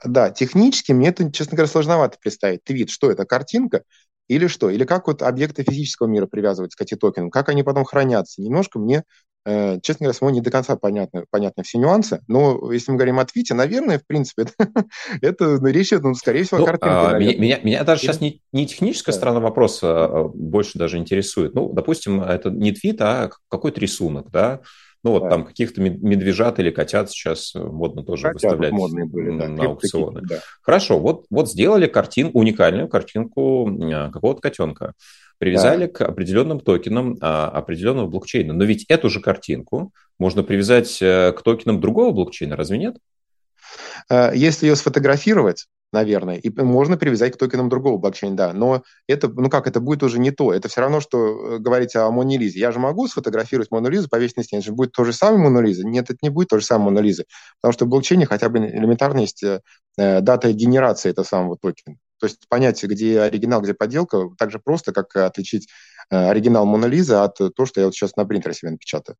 Да, 0.05 0.31
технически 0.31 0.93
мне 0.93 1.09
это, 1.09 1.31
честно 1.33 1.57
говоря, 1.57 1.71
сложновато 1.71 2.19
представить. 2.21 2.65
Твит, 2.65 2.91
что 2.91 3.11
это, 3.11 3.25
картинка? 3.25 3.83
Или 4.29 4.47
что? 4.47 4.71
Или 4.71 4.85
как 4.85 5.07
вот 5.07 5.23
объекты 5.23 5.63
физического 5.63 6.07
мира 6.07 6.27
привязываются 6.27 6.77
к 6.77 6.83
этим 6.83 6.99
токенам? 6.99 7.31
Как 7.31 7.49
они 7.49 7.63
потом 7.63 7.85
хранятся? 7.85 8.43
Немножко 8.43 8.79
мне, 8.79 9.05
э, 9.47 9.81
честно 9.83 10.05
говоря, 10.05 10.19
самому 10.19 10.35
не 10.35 10.43
до 10.43 10.51
конца 10.51 10.77
понятны, 10.77 11.25
понятны 11.31 11.63
все 11.63 11.79
нюансы. 11.79 12.21
Но 12.29 12.71
если 12.71 12.93
мы 12.93 12.99
говорим 12.99 13.19
о 13.19 13.25
твите, 13.25 13.55
наверное, 13.55 13.99
в 13.99 14.07
принципе, 14.07 14.43
это, 14.59 14.85
это 15.23 15.59
ну, 15.61 15.69
речь, 15.69 15.91
ну, 15.93 16.15
скорее 16.15 16.45
всего, 16.45 16.61
ну, 16.61 16.67
картинка. 16.67 17.11
А, 17.11 17.19
меня, 17.19 17.37
меня, 17.37 17.61
меня 17.63 17.85
даже 17.85 18.03
сейчас 18.03 18.21
не, 18.21 18.43
не 18.53 18.67
техническая 18.67 19.15
да. 19.15 19.17
сторона 19.19 19.41
вопроса 19.41 20.05
а, 20.05 20.25
больше 20.29 20.79
даже 20.79 20.99
интересует. 20.99 21.55
Ну, 21.55 21.73
допустим, 21.73 22.21
это 22.21 22.51
не 22.51 22.73
твит, 22.73 23.01
а 23.01 23.31
какой-то 23.49 23.81
рисунок, 23.81 24.31
да? 24.31 24.61
Ну, 25.05 25.13
вот 25.13 25.25
да. 25.25 25.31
там 25.31 25.45
каких-то 25.45 25.81
медвежат 25.81 26.59
или 26.59 26.71
котят 26.71 27.11
сейчас 27.11 27.55
э, 27.55 27.61
модно 27.61 28.03
тоже 28.03 28.29
котят 28.29 28.43
выставлять 28.43 28.73
модные 28.73 29.05
были, 29.07 29.39
да, 29.39 29.49
на 29.49 29.65
аукционы. 29.65 30.23
Да. 30.23 30.41
Хорошо, 30.61 30.99
вот, 30.99 31.27
вот 31.31 31.49
сделали 31.49 31.87
картин, 31.87 32.31
уникальную 32.35 32.89
картинку 32.89 33.69
а, 33.69 34.11
какого-то 34.11 34.41
котенка. 34.41 34.95
Привязали 35.39 35.87
да. 35.87 35.93
к 35.93 36.01
определенным 36.01 36.59
токенам 36.59 37.17
а, 37.21 37.49
определенного 37.49 38.09
блокчейна. 38.09 38.53
Но 38.53 38.65
ведь 38.65 38.87
эту 38.89 39.09
же 39.09 39.21
картинку 39.21 39.93
можно 40.19 40.43
привязать 40.43 41.01
э, 41.01 41.33
к 41.33 41.43
токенам 41.43 41.81
другого 41.81 42.11
блокчейна, 42.13 42.57
разве 42.57 42.79
нет? 42.79 42.97
Э, 44.11 44.33
если 44.35 44.67
ее 44.67 44.75
сфотографировать, 44.75 45.67
наверное, 45.93 46.37
и 46.37 46.51
можно 46.51 46.97
привязать 46.97 47.35
к 47.35 47.39
токенам 47.39 47.69
другого 47.69 47.99
блокчейна, 47.99 48.37
да, 48.37 48.53
но 48.53 48.83
это, 49.07 49.29
ну 49.29 49.49
как, 49.49 49.67
это 49.67 49.81
будет 49.81 50.03
уже 50.03 50.19
не 50.19 50.31
то, 50.31 50.53
это 50.53 50.69
все 50.69 50.81
равно, 50.81 51.01
что 51.01 51.57
э, 51.57 51.59
говорить 51.59 51.97
о 51.97 52.11
Моне 52.11 52.37
Я 52.37 52.73
же 52.73 52.79
могу 52.79 53.09
сфотографировать 53.09 53.71
Мону 53.71 53.91
повесить 54.09 54.37
на 54.37 54.45
стене, 54.45 54.61
это 54.61 54.67
же 54.67 54.73
будет 54.73 54.93
то 54.93 55.05
же 55.05 55.13
самое 55.13 55.43
Мону 55.43 55.63
Нет, 55.63 56.11
это 56.11 56.19
не 56.23 56.29
будет 56.29 56.49
то 56.49 56.59
же 56.59 56.65
самое 56.65 56.91
Мону 56.91 57.09
потому 57.61 57.73
что 57.73 57.87
в 57.87 57.89
блокчейне 57.89 58.27
хотя 58.27 58.49
бы 58.49 58.59
элементарно 58.59 59.21
есть 59.21 59.43
э, 59.43 59.61
э 59.97 60.21
дата 60.21 60.53
генерации 60.53 61.11
этого 61.11 61.25
самого 61.25 61.57
токена. 61.57 61.97
То 62.21 62.27
есть 62.27 62.49
понять, 62.49 62.83
где 62.83 63.21
оригинал, 63.21 63.63
где 63.63 63.75
подделка, 63.75 64.31
так 64.37 64.51
же 64.51 64.59
просто, 64.59 64.93
как 64.93 65.15
отличить 65.17 65.69
э, 66.11 66.17
оригинал 66.17 66.67
Мона 66.67 66.89
от 67.23 67.37
того, 67.37 67.67
что 67.67 67.81
я 67.81 67.87
вот 67.87 67.95
сейчас 67.95 68.17
на 68.17 68.25
принтере 68.25 68.55
себе 68.55 68.73
напечатаю. 68.73 69.17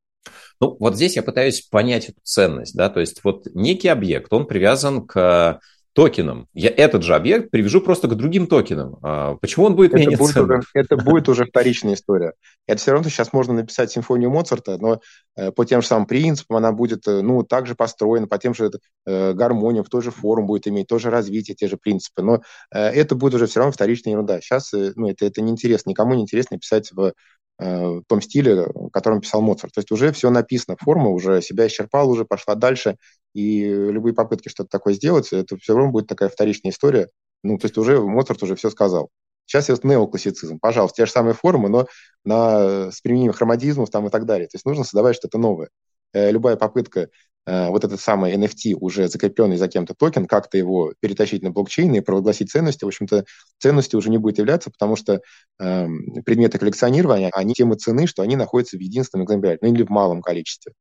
Ну, 0.61 0.75
вот 0.79 0.95
здесь 0.95 1.15
я 1.15 1.23
пытаюсь 1.23 1.61
понять 1.61 2.09
эту 2.09 2.19
ценность, 2.23 2.75
да, 2.75 2.89
то 2.89 2.99
есть 2.99 3.23
вот 3.23 3.47
некий 3.53 3.87
объект, 3.87 4.31
он 4.33 4.45
привязан 4.45 5.07
к 5.07 5.61
токеном. 5.93 6.47
Я 6.53 6.69
этот 6.69 7.03
же 7.03 7.15
объект 7.15 7.51
привяжу 7.51 7.81
просто 7.81 8.07
к 8.07 8.15
другим 8.15 8.47
токенам. 8.47 8.97
А 9.01 9.35
почему 9.35 9.65
он 9.65 9.75
будет 9.75 9.91
это 9.91 9.99
менее 9.99 10.17
будет 10.17 10.33
ценным? 10.33 10.59
Уже, 10.59 10.67
это 10.73 10.97
будет 10.97 11.29
уже 11.29 11.45
вторичная 11.45 11.95
история. 11.95 12.33
Это 12.67 12.81
все 12.81 12.91
равно 12.91 13.09
сейчас 13.09 13.33
можно 13.33 13.53
написать 13.53 13.91
симфонию 13.91 14.29
Моцарта, 14.29 14.77
но 14.77 15.01
э, 15.35 15.51
по 15.51 15.65
тем 15.65 15.81
же 15.81 15.87
самым 15.87 16.05
принципам 16.05 16.57
она 16.57 16.71
будет 16.71 17.07
э, 17.07 17.21
ну, 17.21 17.43
также 17.43 17.75
построена, 17.75 18.27
по 18.27 18.37
тем 18.37 18.53
же 18.53 18.71
э, 19.05 19.33
гармониям, 19.33 19.83
в 19.83 19.89
той 19.89 20.01
же 20.01 20.11
форму 20.11 20.47
будет 20.47 20.67
иметь, 20.67 20.87
тоже 20.87 21.09
развитие, 21.09 21.55
те 21.55 21.67
же 21.67 21.77
принципы. 21.77 22.21
Но 22.21 22.41
э, 22.71 22.79
это 22.79 23.15
будет 23.15 23.35
уже 23.35 23.47
все 23.47 23.59
равно 23.59 23.71
вторичная 23.71 24.13
ерунда. 24.13 24.41
Сейчас 24.41 24.73
э, 24.73 24.93
ну, 24.95 25.09
это, 25.09 25.25
это 25.25 25.41
неинтересно, 25.41 25.89
никому 25.89 26.13
не 26.13 26.21
интересно 26.21 26.57
писать 26.57 26.91
в 26.91 27.13
в 27.59 28.03
том 28.07 28.21
стиле, 28.21 28.67
в 28.73 28.89
котором 28.89 29.21
писал 29.21 29.41
Моцарт. 29.41 29.73
То 29.73 29.79
есть 29.79 29.91
уже 29.91 30.11
все 30.13 30.29
написано, 30.29 30.77
форма 30.79 31.09
уже 31.09 31.41
себя 31.41 31.67
исчерпала, 31.67 32.09
уже 32.09 32.25
пошла 32.25 32.55
дальше, 32.55 32.95
и 33.33 33.65
любые 33.65 34.13
попытки 34.13 34.49
что-то 34.49 34.69
такое 34.69 34.93
сделать, 34.93 35.31
это 35.33 35.57
все 35.57 35.75
равно 35.75 35.91
будет 35.91 36.07
такая 36.07 36.29
вторичная 36.29 36.71
история. 36.71 37.09
Ну, 37.43 37.57
то 37.57 37.65
есть 37.65 37.77
уже 37.77 38.01
Моцарт 38.01 38.41
уже 38.43 38.55
все 38.55 38.69
сказал. 38.69 39.09
Сейчас 39.45 39.69
есть 39.69 39.83
неоклассицизм. 39.83 40.59
Пожалуйста, 40.59 40.97
те 40.97 41.05
же 41.05 41.11
самые 41.11 41.33
формы, 41.33 41.69
но 41.69 41.87
на, 42.23 42.91
с 42.91 43.01
применением 43.01 43.33
хромодизмов 43.33 43.89
там 43.89 44.05
и 44.07 44.09
так 44.09 44.25
далее. 44.25 44.47
То 44.47 44.55
есть 44.55 44.65
нужно 44.65 44.83
создавать 44.83 45.15
что-то 45.15 45.37
новое. 45.39 45.69
Э, 46.13 46.31
любая 46.31 46.55
попытка 46.55 47.09
э, 47.45 47.69
вот 47.69 47.83
этот 47.83 47.99
самый 47.99 48.33
NFT, 48.35 48.75
уже 48.79 49.07
закрепленный 49.07 49.57
за 49.57 49.67
кем-то 49.67 49.93
токен, 49.93 50.25
как-то 50.25 50.57
его 50.57 50.93
перетащить 50.99 51.43
на 51.43 51.51
блокчейн 51.51 51.93
и 51.95 51.99
провозгласить 52.01 52.51
ценности, 52.51 52.83
в 52.83 52.87
общем-то, 52.87 53.25
ценностью 53.59 53.99
уже 53.99 54.09
не 54.09 54.17
будет 54.17 54.39
являться, 54.39 54.71
потому 54.71 54.95
что 54.95 55.21
э, 55.59 55.87
предметы 56.25 56.57
коллекционирования, 56.57 57.29
они 57.33 57.53
темы 57.53 57.75
цены, 57.75 58.07
что 58.07 58.23
они 58.23 58.35
находятся 58.35 58.77
в 58.77 58.81
единственном 58.81 59.25
экземпляре, 59.25 59.59
ну 59.61 59.73
или 59.73 59.83
в 59.83 59.89
малом 59.89 60.21
количестве. 60.21 60.73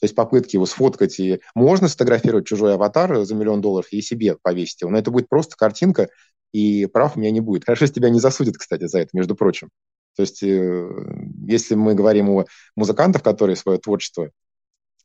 То 0.00 0.06
есть 0.06 0.14
попытки 0.14 0.56
его 0.56 0.66
сфоткать, 0.66 1.18
и 1.18 1.40
можно 1.54 1.88
сфотографировать 1.88 2.46
чужой 2.46 2.74
аватар 2.74 3.24
за 3.24 3.34
миллион 3.34 3.60
долларов 3.60 3.86
и 3.90 4.02
себе 4.02 4.36
повесить 4.42 4.82
его, 4.82 4.90
но 4.90 4.98
это 4.98 5.10
будет 5.10 5.28
просто 5.28 5.56
картинка, 5.56 6.10
и 6.52 6.86
прав 6.86 7.16
у 7.16 7.20
меня 7.20 7.30
не 7.30 7.40
будет. 7.40 7.64
Хорошо, 7.64 7.84
если 7.84 7.94
тебя 7.96 8.10
не 8.10 8.20
засудят, 8.20 8.56
кстати, 8.58 8.86
за 8.86 9.00
это, 9.00 9.10
между 9.14 9.34
прочим. 9.34 9.70
То 10.16 10.22
есть, 10.22 10.42
э, 10.42 10.88
если 11.46 11.74
мы 11.74 11.94
говорим 11.94 12.30
о 12.30 12.44
музыкантах, 12.76 13.22
которые 13.22 13.56
свое 13.56 13.78
творчество, 13.78 14.30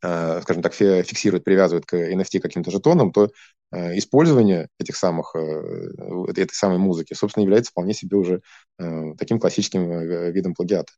скажем 0.02 0.62
так, 0.62 0.74
фиксируют, 0.74 1.44
привязывают 1.44 1.86
к 1.86 1.94
NFT 1.94 2.40
каким-то 2.40 2.72
жетонам, 2.72 3.12
то 3.12 3.30
э, 3.72 3.98
использование 3.98 4.70
этих 4.80 4.96
самых, 4.96 5.36
этой 5.36 6.54
самой 6.54 6.78
музыки, 6.78 7.14
собственно, 7.14 7.44
является 7.44 7.72
вполне 7.72 7.94
себе 7.94 8.18
уже 8.18 8.42
таким 9.18 9.40
классическим 9.40 10.32
видом 10.32 10.54
плагиата. 10.54 10.94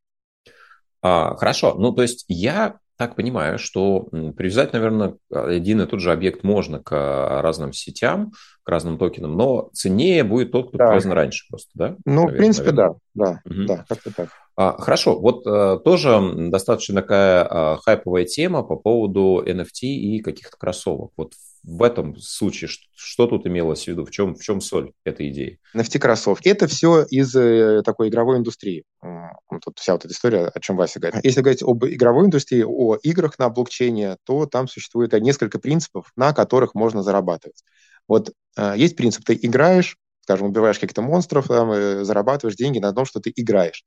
А, 1.01 1.36
хорошо. 1.36 1.75
Ну, 1.79 1.91
то 1.93 2.03
есть 2.03 2.25
я 2.27 2.77
так 3.01 3.15
понимаю, 3.15 3.58
что 3.58 4.01
привязать, 4.38 4.74
наверное, 4.74 5.15
один 5.31 5.81
и 5.81 5.88
тот 5.88 6.00
же 6.01 6.12
объект 6.12 6.43
можно 6.43 6.79
к 6.79 7.41
разным 7.41 7.74
сетям, 7.74 8.31
к 8.62 8.70
разным 8.70 9.00
токенам, 9.00 9.36
но 9.36 9.72
ценнее 9.74 10.24
будет 10.24 10.51
тот, 10.51 10.70
кто 10.70 10.77
да. 10.77 10.89
привязан 10.89 11.12
раньше 11.13 11.48
просто, 11.50 11.72
да? 11.74 11.96
Ну, 12.05 12.27
наверное, 12.27 12.34
в 12.34 12.38
принципе, 12.38 12.72
наверное. 12.72 13.00
да, 13.15 13.24
да, 13.25 13.41
угу. 13.43 13.65
да, 13.65 13.86
как-то 13.89 14.13
так. 14.13 14.29
А, 14.55 14.79
хорошо, 14.81 15.20
вот 15.20 15.46
а, 15.48 15.77
тоже 15.77 16.50
достаточно 16.50 16.96
такая 17.01 17.48
а, 17.50 17.77
хайповая 17.77 18.25
тема 18.25 18.63
по 18.63 18.75
поводу 18.75 19.43
NFT 19.46 19.84
и 19.84 20.20
каких-то 20.20 20.58
кроссовок. 20.58 21.12
Вот 21.17 21.34
в 21.63 21.84
этом 21.84 22.17
случае 22.17 22.70
что, 22.96 23.27
тут 23.27 23.46
имелось 23.46 23.84
в 23.84 23.88
виду? 23.88 24.03
В 24.03 24.12
чем, 24.12 24.36
в 24.36 24.41
чем 24.41 24.62
соль 24.62 24.93
этой 25.03 25.29
идеи? 25.29 25.60
NFT-кроссовки. 25.75 26.50
Это 26.50 26.67
все 26.67 27.03
из 27.03 27.36
э, 27.36 27.81
такой 27.84 28.10
игровой 28.10 28.38
индустрии. 28.38 28.84
Тут 29.63 29.77
вся 29.79 29.93
вот 29.93 30.05
эта 30.05 30.13
история, 30.13 30.48
о 30.48 30.60
чем 30.60 30.75
Вася 30.75 31.00
говорит. 31.00 31.24
Если 31.24 31.41
говорить 31.41 31.63
об 31.63 31.86
игровой 31.86 32.25
индустрии, 32.25 32.63
о 32.63 32.96
играх 33.03 33.38
на 33.38 33.50
блокчейне, 33.50 34.17
то 34.25 34.48
там 34.48 34.67
существует 34.67 35.13
несколько 35.13 35.60
принципов, 35.60 36.12
на 36.15 36.34
которых 36.34 36.74
можно 36.74 37.03
зарабатывать. 37.03 37.63
Вот 38.08 38.31
э, 38.58 38.74
есть 38.77 38.96
принцип, 38.96 39.24
ты 39.24 39.38
играешь, 39.39 39.98
скажем, 40.24 40.48
убиваешь 40.48 40.79
каких-то 40.79 41.01
монстров, 41.01 41.48
там, 41.48 41.72
э, 41.72 42.03
зарабатываешь 42.03 42.55
деньги 42.55 42.79
на 42.79 42.93
том, 42.93 43.05
что 43.05 43.20
ты 43.20 43.31
играешь. 43.36 43.84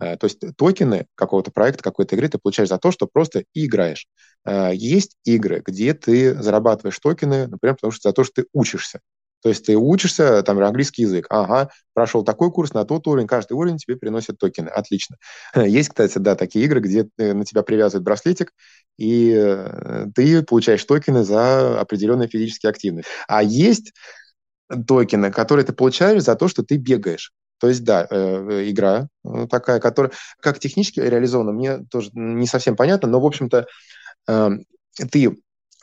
Э, 0.00 0.16
то 0.16 0.26
есть 0.26 0.40
токены 0.56 1.06
какого-то 1.14 1.50
проекта, 1.50 1.82
какой-то 1.82 2.16
игры 2.16 2.28
ты 2.28 2.38
получаешь 2.38 2.68
за 2.68 2.78
то, 2.78 2.90
что 2.90 3.08
просто 3.10 3.44
играешь. 3.54 4.06
Э, 4.44 4.70
есть 4.74 5.16
игры, 5.24 5.62
где 5.64 5.94
ты 5.94 6.34
зарабатываешь 6.40 6.98
токены, 6.98 7.46
например, 7.46 7.76
потому 7.76 7.90
что 7.92 8.08
за 8.08 8.12
то, 8.12 8.24
что 8.24 8.42
ты 8.42 8.48
учишься. 8.52 9.00
То 9.42 9.50
есть 9.50 9.66
ты 9.66 9.76
учишься, 9.76 10.42
там, 10.42 10.58
английский 10.58 11.02
язык. 11.02 11.26
Ага, 11.30 11.70
прошел 11.94 12.24
такой 12.24 12.50
курс 12.50 12.72
на 12.72 12.84
тот 12.84 13.06
уровень, 13.06 13.26
каждый 13.28 13.52
уровень 13.52 13.76
тебе 13.76 13.96
приносит 13.96 14.38
токены. 14.38 14.68
Отлично. 14.68 15.16
Есть, 15.54 15.90
кстати, 15.90 16.18
да, 16.18 16.34
такие 16.34 16.64
игры, 16.64 16.80
где 16.80 17.08
на 17.16 17.44
тебя 17.44 17.62
привязывают 17.62 18.04
браслетик, 18.04 18.52
и 18.98 19.32
э, 19.36 20.06
ты 20.14 20.42
получаешь 20.42 20.84
токены 20.84 21.22
за 21.22 21.78
определенные 21.80 22.28
физические 22.28 22.70
активности. 22.70 23.10
А 23.28 23.42
есть 23.42 23.92
токены, 24.86 25.30
которые 25.30 25.64
ты 25.64 25.72
получаешь 25.72 26.22
за 26.22 26.34
то, 26.34 26.48
что 26.48 26.62
ты 26.62 26.76
бегаешь. 26.76 27.32
То 27.58 27.68
есть, 27.68 27.84
да, 27.84 28.06
э, 28.10 28.64
игра 28.68 29.08
э, 29.24 29.46
такая, 29.48 29.80
которая 29.80 30.12
как 30.40 30.58
технически 30.58 31.00
реализована, 31.00 31.52
мне 31.52 31.78
тоже 31.90 32.10
не 32.12 32.46
совсем 32.46 32.76
понятно, 32.76 33.08
но, 33.08 33.20
в 33.20 33.26
общем-то, 33.26 33.66
э, 34.28 34.50
ты 35.10 35.36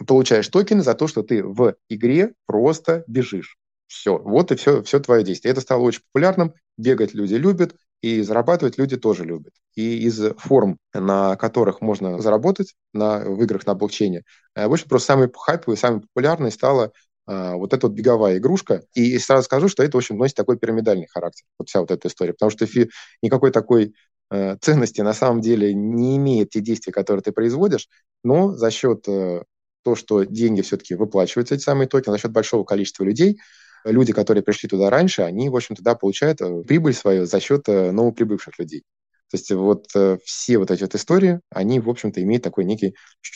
получаешь 0.06 0.48
токены 0.48 0.84
за 0.84 0.94
то, 0.94 1.08
что 1.08 1.24
ты 1.24 1.44
в 1.44 1.76
игре 1.90 2.34
просто 2.46 3.04
бежишь. 3.08 3.58
Все, 3.88 4.18
вот 4.18 4.52
и 4.52 4.56
все, 4.56 4.82
все 4.84 5.00
твое 5.00 5.24
действие. 5.24 5.52
Это 5.52 5.62
стало 5.62 5.82
очень 5.82 6.02
популярным, 6.12 6.54
бегать 6.78 7.14
люди 7.14 7.36
любят, 7.36 7.76
и 8.02 8.22
зарабатывать 8.22 8.78
люди 8.78 8.98
тоже 8.98 9.24
любят. 9.24 9.54
И 9.76 10.06
из 10.06 10.20
форм, 10.38 10.78
на 10.94 11.36
которых 11.38 11.80
можно 11.80 12.20
заработать 12.20 12.76
на, 12.92 13.20
в 13.20 13.42
играх 13.44 13.66
на 13.66 13.76
блокчейне, 13.76 14.24
в 14.56 14.74
общем, 14.74 14.90
просто 14.90 15.08
самый 15.08 15.30
хайповый, 15.34 15.78
самый 15.78 16.02
популярный 16.02 16.52
стала 16.52 16.92
вот 17.26 17.74
эта 17.74 17.88
вот 17.88 17.96
беговая 17.96 18.38
игрушка. 18.38 18.84
И 18.94 19.18
сразу 19.18 19.46
скажу, 19.46 19.70
что 19.70 19.82
это, 19.84 19.96
в 19.96 20.00
общем, 20.00 20.18
носит 20.18 20.36
такой 20.36 20.58
пирамидальный 20.58 21.08
характер, 21.08 21.46
вот 21.58 21.70
вся 21.70 21.80
вот 21.80 21.92
эта 21.92 22.08
история, 22.10 22.34
потому 22.34 22.50
что 22.50 22.66
фи, 22.66 22.90
никакой 23.22 23.52
такой 23.52 23.94
э, 24.30 24.58
ценности 24.60 25.02
на 25.02 25.14
самом 25.14 25.42
деле 25.42 25.74
не 25.74 26.18
имеет 26.18 26.50
те 26.50 26.60
действия, 26.60 26.92
которые 26.92 27.24
ты 27.24 27.32
производишь, 27.32 27.88
но 28.24 28.54
за 28.56 28.72
счет 28.72 29.08
э, 29.08 29.44
того, 29.84 29.96
что 29.96 30.24
деньги 30.24 30.62
все-таки 30.62 30.96
выплачиваются, 30.96 31.56
эти 31.56 31.64
самые 31.64 31.88
токены, 31.88 32.14
за 32.14 32.20
счет 32.20 32.32
большого 32.32 32.64
количества 32.64 33.04
людей, 33.04 33.40
люди, 33.86 34.14
которые 34.14 34.44
пришли 34.44 34.70
туда 34.70 34.90
раньше, 34.90 35.22
они, 35.22 35.50
в 35.50 35.56
общем-то, 35.56 35.84
да, 35.84 35.96
получают 35.96 36.42
э, 36.42 36.64
прибыль 36.64 36.94
свою 36.94 37.26
за 37.26 37.40
счет 37.40 37.68
э, 37.68 37.92
новоприбывших 37.92 38.58
людей. 38.60 38.84
То 39.30 39.38
есть 39.38 39.52
вот 39.52 39.88
э, 39.96 40.18
все 40.24 40.58
вот 40.58 40.72
эти 40.72 40.82
вот 40.82 40.96
истории, 40.96 41.42
они, 41.50 41.80
в 41.80 41.90
общем-то, 41.90 42.22
имеют 42.22 42.44
такой 42.44 42.66
некий 42.66 42.96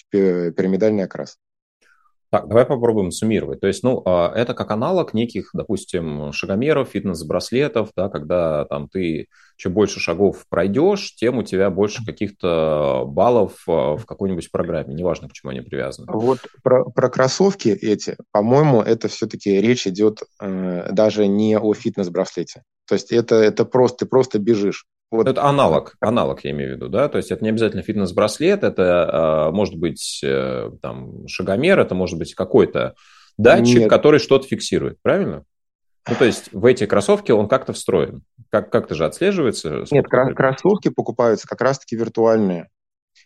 пирамидальный 0.10 1.04
окрас. 1.04 1.38
Так, 2.30 2.48
давай 2.48 2.66
попробуем 2.66 3.12
суммировать. 3.12 3.62
То 3.62 3.68
есть, 3.68 3.84
ну, 3.84 4.02
а, 4.06 4.34
это 4.36 4.54
как 4.54 4.72
аналог 4.72 5.14
неких, 5.14 5.52
допустим, 5.54 6.34
шагомеров, 6.34 6.90
фитнес-браслетов, 6.90 7.92
да, 7.96 8.10
когда 8.10 8.66
там 8.66 8.90
ты 8.90 9.28
чем 9.56 9.74
больше 9.74 10.00
шагов 10.00 10.46
пройдешь, 10.50 11.16
тем 11.16 11.40
у 11.40 11.44
тебя 11.44 11.70
больше 11.70 12.06
каких-то 12.06 13.06
баллов 13.08 13.64
а, 13.68 13.96
в 13.96 14.06
какой-нибудь 14.06 14.52
программе, 14.52 14.94
неважно, 14.94 15.30
к 15.30 15.34
чему 15.34 15.52
они 15.52 15.62
привязаны. 15.62 16.08
Вот 16.12 16.40
про, 16.64 16.84
про 16.86 17.10
кроссовки 17.10 17.70
эти, 17.70 18.18
по-моему, 18.32 18.82
это 18.82 19.08
все-таки 19.08 19.62
речь 19.62 19.88
идет 19.88 20.22
э, 20.42 20.92
даже 20.92 21.28
не 21.28 21.58
о 21.58 21.74
фитнес-браслете. 21.74 22.64
То 22.88 22.96
есть 22.96 23.12
это, 23.12 23.36
это 23.36 23.66
просто, 23.66 24.06
ты 24.06 24.06
просто 24.06 24.40
бежишь. 24.40 24.86
Вот. 25.10 25.28
Это 25.28 25.46
аналог, 25.46 25.96
аналог 26.02 26.44
я 26.44 26.52
имею 26.52 26.74
в 26.74 26.76
виду, 26.76 26.90
да, 26.90 27.08
то 27.08 27.18
есть 27.18 27.32
это 27.32 27.42
не 27.42 27.50
обязательно 27.50 27.82
фитнес-браслет, 27.82 28.64
это 28.64 29.48
э, 29.50 29.56
может 29.56 29.76
быть 29.76 30.20
э, 30.22 30.70
там 30.82 31.26
шагомер, 31.28 31.80
это 31.80 31.96
может 31.96 32.20
быть 32.20 32.34
какой-то 32.34 32.94
датчик, 33.38 33.82
Нет. 33.82 33.90
который 33.90 34.20
что-то 34.20 34.48
фиксирует, 34.48 34.98
правильно? 35.02 35.44
Ну, 36.10 36.16
то 36.16 36.26
есть 36.26 36.52
в 36.52 36.66
эти 36.66 36.86
кроссовки 36.86 37.32
он 37.32 37.48
как-то 37.48 37.74
встроен. 37.74 38.24
Как, 38.50 38.70
как-то 38.70 38.96
же 38.96 39.06
отслеживается? 39.06 39.86
Нет, 39.92 40.08
кроссовки 40.08 40.90
покупаются 40.90 41.48
как 41.48 41.62
раз-таки 41.62 41.96
виртуальные. 41.96 42.70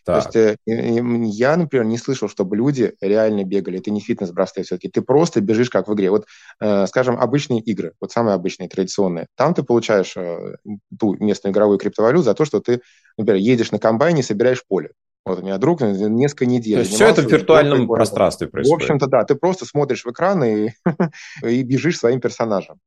Так. 0.04 0.32
То 0.32 0.38
есть 0.38 0.58
э, 0.66 1.00
я, 1.30 1.56
например, 1.56 1.86
не 1.86 1.96
слышал, 1.96 2.28
чтобы 2.28 2.56
люди 2.56 2.94
реально 3.00 3.44
бегали. 3.44 3.78
Это 3.78 3.90
не 3.90 4.00
фитнес-браслет 4.00 4.66
все-таки. 4.66 4.88
Ты 4.88 5.02
просто 5.02 5.40
бежишь 5.40 5.70
как 5.70 5.86
в 5.86 5.94
игре. 5.94 6.10
Вот, 6.10 6.26
э, 6.60 6.86
скажем, 6.86 7.18
обычные 7.18 7.60
игры, 7.60 7.92
вот 8.00 8.10
самые 8.10 8.34
обычные, 8.34 8.68
традиционные. 8.68 9.28
Там 9.36 9.54
ты 9.54 9.62
получаешь 9.62 10.16
э, 10.16 10.56
ту 10.98 11.14
местную 11.20 11.52
игровую 11.52 11.78
криптовалюту 11.78 12.24
за 12.24 12.34
то, 12.34 12.44
что 12.44 12.60
ты, 12.60 12.80
например, 13.16 13.40
едешь 13.40 13.70
на 13.70 13.78
комбайне, 13.78 14.22
собираешь 14.22 14.64
поле. 14.66 14.90
Вот 15.24 15.38
у 15.38 15.42
меня 15.42 15.58
друг 15.58 15.80
несколько 15.80 16.46
недель. 16.46 16.74
То 16.74 16.80
есть 16.80 16.94
все 16.94 17.06
это 17.06 17.22
в 17.22 17.30
виртуальном 17.30 17.86
пространстве 17.86 18.48
происходит? 18.48 18.80
В 18.80 18.82
общем-то, 18.82 19.06
да. 19.06 19.24
Ты 19.24 19.36
просто 19.36 19.66
смотришь 19.66 20.04
в 20.04 20.10
экран 20.10 20.42
и, 20.42 20.70
и 21.44 21.62
бежишь 21.62 21.98
своим 21.98 22.20
персонажем. 22.20 22.80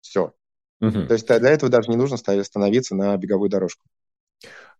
Все. 0.00 0.32
Угу. 0.80 1.06
То 1.06 1.14
есть 1.14 1.26
для 1.26 1.50
этого 1.50 1.70
даже 1.70 1.90
не 1.90 1.96
нужно 1.96 2.16
становиться 2.16 2.94
на 2.94 3.16
беговую 3.16 3.50
дорожку. 3.50 3.84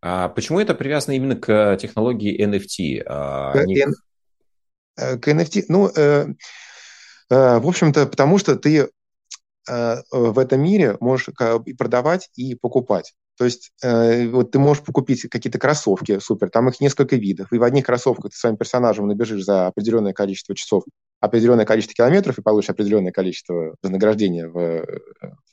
А 0.02 0.28
почему 0.28 0.60
это 0.60 0.74
привязано 0.74 1.14
именно 1.14 1.36
к 1.36 1.76
технологии 1.76 2.42
NFT? 2.42 3.02
А 3.06 3.52
к, 3.52 3.66
не... 3.66 3.86
Э, 4.96 5.18
к 5.18 5.28
NFT? 5.28 5.64
Ну, 5.68 5.88
э, 5.88 6.26
э, 7.30 7.58
в 7.58 7.68
общем-то, 7.68 8.06
потому 8.06 8.38
что 8.38 8.56
ты 8.56 8.88
э, 9.68 9.96
в 10.10 10.38
этом 10.38 10.62
мире 10.62 10.96
можешь 11.00 11.28
и 11.66 11.74
продавать, 11.74 12.30
и 12.34 12.54
покупать. 12.54 13.14
То 13.36 13.44
есть 13.44 13.72
э, 13.82 14.28
вот 14.28 14.52
ты 14.52 14.58
можешь 14.58 14.84
покупить 14.84 15.22
какие-то 15.22 15.58
кроссовки, 15.58 16.18
супер, 16.18 16.50
там 16.50 16.68
их 16.68 16.80
несколько 16.80 17.16
видов, 17.16 17.52
и 17.52 17.58
в 17.58 17.62
одних 17.62 17.86
кроссовках 17.86 18.32
ты 18.32 18.36
своим 18.36 18.58
персонажем 18.58 19.06
набежишь 19.06 19.44
за 19.44 19.68
определенное 19.68 20.12
количество 20.12 20.54
часов, 20.54 20.84
определенное 21.20 21.64
количество 21.64 21.94
километров 21.94 22.38
и 22.38 22.42
получишь 22.42 22.70
определенное 22.70 23.12
количество 23.12 23.76
вознаграждения 23.82 24.46
в, 24.46 24.84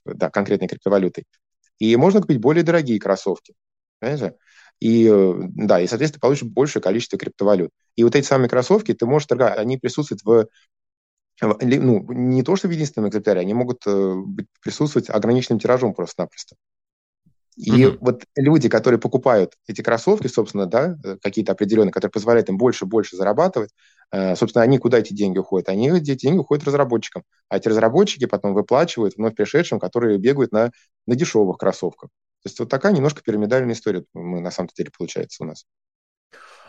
да, 0.06 0.30
конкретной 0.30 0.68
криптовалютой. 0.68 1.26
И 1.80 1.96
можно 1.96 2.22
купить 2.22 2.42
более 2.42 2.64
дорогие 2.64 3.00
кроссовки, 3.00 3.54
понимаете? 4.00 4.36
И, 4.80 5.12
да, 5.56 5.82
и, 5.82 5.88
соответственно, 5.88 6.22
получишь 6.22 6.48
большее 6.48 6.84
количество 6.84 7.18
криптовалют. 7.18 7.72
И 7.96 8.04
вот 8.04 8.16
эти 8.16 8.26
самые 8.26 8.48
кроссовки, 8.48 8.94
ты 8.94 9.06
можешь 9.06 9.28
торговать, 9.28 9.58
они 9.58 9.78
присутствуют 9.78 10.24
в 10.24 10.48
ну, 11.42 12.12
не 12.12 12.44
то, 12.44 12.56
что 12.56 12.68
в 12.68 12.72
единственном 12.72 13.10
экземпляре, 13.10 13.42
они 13.42 13.54
могут 13.54 13.86
э, 13.86 14.16
присутствовать 14.62 15.10
ограниченным 15.10 15.60
тиражом 15.60 15.94
просто-напросто. 15.94 16.56
И 17.56 17.72
mm-hmm. 17.72 17.98
вот 18.02 18.24
люди, 18.36 18.70
которые 18.70 19.00
покупают 19.00 19.54
эти 19.68 19.82
кроссовки, 19.82 20.28
собственно, 20.28 20.68
да, 20.68 20.96
э, 21.04 21.18
какие-то 21.22 21.52
определенные, 21.52 21.92
которые 21.92 22.12
позволяют 22.12 22.50
им 22.50 22.58
больше 22.58 22.86
и 22.86 22.88
больше 22.88 23.16
зарабатывать, 23.16 23.72
э, 24.12 24.36
собственно, 24.36 24.64
они 24.64 24.78
куда 24.78 25.00
эти 25.00 25.14
деньги 25.14 25.40
уходят? 25.40 25.70
Они 25.70 25.90
эти 25.90 26.16
деньги 26.16 26.40
уходят 26.40 26.66
разработчикам. 26.66 27.24
А 27.50 27.58
эти 27.58 27.68
разработчики 27.68 28.26
потом 28.26 28.54
выплачивают 28.54 29.16
вновь 29.18 29.36
пришедшим, 29.36 29.80
которые 29.80 30.18
бегают 30.18 30.52
на, 30.52 30.72
на 31.06 31.16
дешевых 31.16 31.58
кроссовках. 31.58 32.10
То 32.44 32.50
есть 32.50 32.60
вот 32.60 32.70
такая 32.70 32.94
немножко 32.94 33.22
пирамидальная 33.22 33.74
история 33.74 34.06
мы, 34.14 34.40
на 34.40 34.52
самом 34.52 34.70
деле 34.76 34.92
получается 34.96 35.44
у 35.44 35.48
нас. 35.48 35.66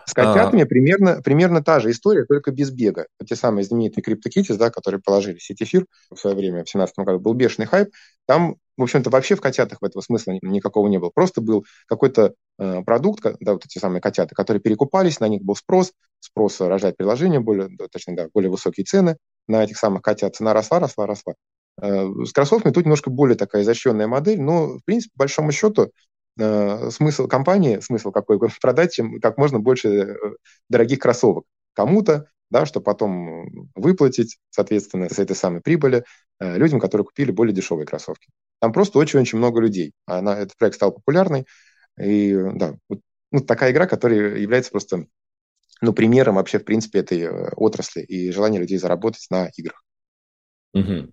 С 0.08 0.14
котятами 0.14 0.62
а... 0.62 0.66
примерно, 0.66 1.20
примерно 1.22 1.62
та 1.62 1.80
же 1.80 1.90
история, 1.90 2.24
только 2.24 2.50
без 2.50 2.70
бега. 2.70 3.06
Те 3.26 3.36
самые 3.36 3.64
знаменитые 3.64 4.02
CryptoKitties, 4.02 4.56
да, 4.56 4.70
которые 4.70 5.02
положили 5.02 5.38
сеть 5.38 5.60
эфир 5.60 5.84
в 6.10 6.16
свое 6.16 6.34
время, 6.34 6.60
в 6.60 6.72
2017 6.72 6.98
году, 7.00 7.20
был 7.20 7.34
бешеный 7.34 7.66
хайп. 7.66 7.90
Там, 8.26 8.56
в 8.78 8.82
общем-то, 8.82 9.10
вообще 9.10 9.34
в 9.34 9.42
котятах 9.42 9.82
этого 9.82 10.00
смысла 10.00 10.38
никакого 10.40 10.88
не 10.88 10.98
было. 10.98 11.10
Просто 11.10 11.42
был 11.42 11.66
какой-то 11.86 12.32
э, 12.58 12.82
продукт, 12.84 13.22
да, 13.40 13.52
вот 13.52 13.66
эти 13.66 13.78
самые 13.78 14.00
котята, 14.00 14.34
которые 14.34 14.62
перекупались, 14.62 15.20
на 15.20 15.28
них 15.28 15.42
был 15.42 15.56
спрос, 15.56 15.92
спрос 16.20 16.58
рождает 16.62 16.96
приложение, 16.96 17.40
более, 17.40 17.68
точнее, 17.92 18.16
да, 18.16 18.28
более 18.32 18.50
высокие 18.50 18.84
цены 18.84 19.18
на 19.46 19.62
этих 19.62 19.76
самых 19.76 20.00
котят. 20.00 20.36
Цена 20.36 20.54
росла, 20.54 20.80
росла, 20.80 21.06
росла. 21.06 21.34
Э, 21.80 22.08
с 22.24 22.32
кроссовками 22.32 22.72
тут 22.72 22.84
немножко 22.84 23.10
более 23.10 23.36
такая 23.36 23.62
изощренная 23.62 24.06
модель, 24.06 24.40
но, 24.40 24.78
в 24.78 24.84
принципе, 24.84 25.12
по 25.14 25.20
большому 25.20 25.52
счету, 25.52 25.90
Э, 26.38 26.90
смысл 26.90 27.26
компании, 27.26 27.80
смысл 27.80 28.12
какой, 28.12 28.38
продать 28.60 28.92
чем 28.92 29.20
как 29.20 29.38
можно 29.38 29.58
больше 29.58 29.88
э, 29.88 30.16
дорогих 30.68 31.00
кроссовок 31.00 31.44
кому-то, 31.74 32.26
да, 32.50 32.64
чтобы 32.64 32.84
потом 32.84 33.70
выплатить, 33.74 34.38
соответственно, 34.50 35.08
с 35.08 35.18
этой 35.18 35.36
самой 35.36 35.60
прибыли 35.60 36.04
людям, 36.40 36.80
которые 36.80 37.04
купили 37.04 37.30
более 37.30 37.54
дешевые 37.54 37.86
кроссовки. 37.86 38.28
Там 38.60 38.72
просто 38.72 38.98
очень-очень 38.98 39.38
много 39.38 39.60
людей. 39.60 39.92
Она, 40.06 40.38
этот 40.38 40.56
проект 40.56 40.76
стал 40.76 40.92
популярный. 40.92 41.46
И 42.00 42.34
да, 42.54 42.76
вот, 42.88 43.00
ну, 43.32 43.40
такая 43.40 43.72
игра, 43.72 43.86
которая 43.86 44.36
является 44.36 44.70
просто 44.70 45.06
ну, 45.80 45.92
примером 45.92 46.36
вообще, 46.36 46.58
в 46.58 46.64
принципе, 46.64 47.00
этой 47.00 47.28
отрасли 47.28 48.02
и 48.02 48.30
желания 48.30 48.58
людей 48.60 48.78
заработать 48.78 49.26
на 49.30 49.50
играх. 49.56 49.84
Угу. 50.80 51.08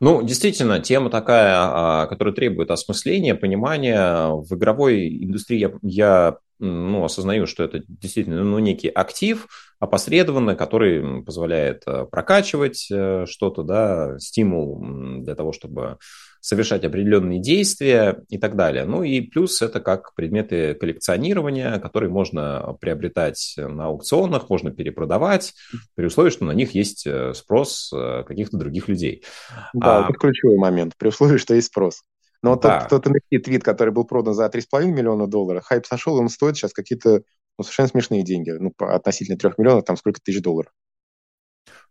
Ну, 0.00 0.22
действительно, 0.22 0.80
тема 0.80 1.10
такая, 1.10 1.54
а, 1.56 2.06
которая 2.06 2.34
требует 2.34 2.70
осмысления, 2.70 3.34
понимания. 3.34 4.28
В 4.28 4.54
игровой 4.54 5.08
индустрии 5.24 5.58
я, 5.58 5.72
я 5.82 6.36
ну, 6.60 7.04
осознаю, 7.04 7.46
что 7.46 7.64
это 7.64 7.82
действительно 7.86 8.42
ну, 8.42 8.58
некий 8.58 8.88
актив 8.88 9.46
опосредованный, 9.80 10.56
который 10.56 11.22
позволяет 11.22 11.84
э, 11.86 12.04
прокачивать 12.10 12.88
э, 12.90 13.26
что-то, 13.28 13.62
да, 13.62 14.18
стимул 14.18 14.84
для 15.20 15.36
того, 15.36 15.52
чтобы 15.52 15.98
совершать 16.40 16.84
определенные 16.84 17.40
действия 17.40 18.22
и 18.28 18.38
так 18.38 18.56
далее. 18.56 18.84
Ну 18.84 19.02
и 19.02 19.20
плюс 19.20 19.62
это 19.62 19.80
как 19.80 20.14
предметы 20.14 20.74
коллекционирования, 20.74 21.78
которые 21.78 22.10
можно 22.10 22.76
приобретать 22.80 23.54
на 23.56 23.86
аукционах, 23.86 24.48
можно 24.50 24.70
перепродавать, 24.70 25.54
при 25.94 26.06
условии, 26.06 26.30
что 26.30 26.44
на 26.44 26.52
них 26.52 26.74
есть 26.74 27.06
э, 27.06 27.34
спрос 27.34 27.92
каких-то 28.26 28.56
других 28.56 28.88
людей. 28.88 29.24
Да, 29.72 29.98
а... 29.98 30.04
это 30.04 30.14
ключевой 30.14 30.58
момент, 30.58 30.94
при 30.96 31.08
условии, 31.08 31.38
что 31.38 31.54
есть 31.54 31.68
спрос. 31.68 32.02
Но 32.42 32.56
да. 32.56 32.86
тот, 32.86 33.04
тот 33.04 33.14
NFT-твит, 33.14 33.64
который 33.64 33.92
был 33.92 34.04
продан 34.04 34.34
за 34.34 34.46
3,5 34.46 34.86
миллиона 34.86 35.26
долларов, 35.26 35.64
хайп 35.64 35.86
сошел, 35.86 36.16
он 36.16 36.28
стоит 36.28 36.56
сейчас 36.56 36.72
какие-то 36.72 37.22
ну, 37.58 37.64
совершенно 37.64 37.88
смешные 37.88 38.22
деньги. 38.22 38.50
Ну, 38.50 38.72
относительно 38.78 39.36
3 39.36 39.52
миллионов, 39.58 39.84
там 39.84 39.96
сколько 39.96 40.20
тысяч 40.20 40.40
долларов. 40.40 40.70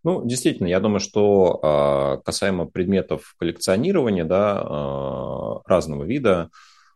Ну, 0.04 0.26
действительно, 0.26 0.68
я 0.68 0.80
думаю, 0.80 1.00
что 1.00 1.60
э, 2.20 2.24
касаемо 2.26 2.66
предметов 2.66 3.36
коллекционирования, 3.38 4.24
да, 4.24 4.62
э, 4.64 5.70
разного 5.70 6.04
вида, 6.04 6.50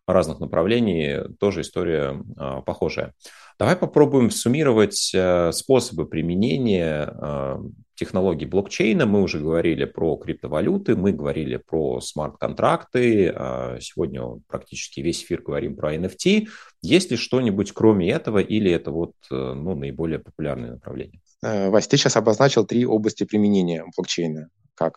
разных 0.08 0.40
направлений, 0.40 1.22
тоже 1.40 1.62
история 1.62 2.22
э, 2.38 2.62
похожая. 2.66 3.14
Давай 3.60 3.76
попробуем 3.76 4.32
суммировать 4.32 5.12
э, 5.14 5.52
способы 5.52 6.08
применения 6.08 7.08
э, 7.08 7.58
технологий 7.96 8.48
блокчейна. 8.48 9.06
Мы 9.06 9.22
уже 9.22 9.40
говорили 9.40 9.86
про 9.86 10.16
криптовалюты, 10.16 10.96
мы 10.96 11.12
говорили 11.12 11.58
про 11.58 12.02
смарт-контракты. 12.02 13.30
А 13.30 13.78
сегодня 13.80 14.24
практически 14.48 15.02
весь 15.02 15.24
эфир 15.24 15.44
говорим 15.44 15.76
про 15.76 15.96
NFT. 15.96 16.48
Есть 16.82 17.12
ли 17.12 17.18
что-нибудь 17.18 17.72
кроме 17.72 18.10
этого 18.10 18.40
или 18.40 18.72
это 18.72 18.90
вот 18.90 19.14
э, 19.30 19.36
ну, 19.36 19.76
наиболее 19.76 20.18
популярное 20.20 20.72
направление? 20.72 21.20
Вась, 21.44 21.88
ты 21.88 21.98
сейчас 21.98 22.18
обозначил 22.18 22.66
три 22.66 22.86
области 22.86 23.24
применения 23.24 23.84
блокчейна 23.96 24.50
как 24.76 24.96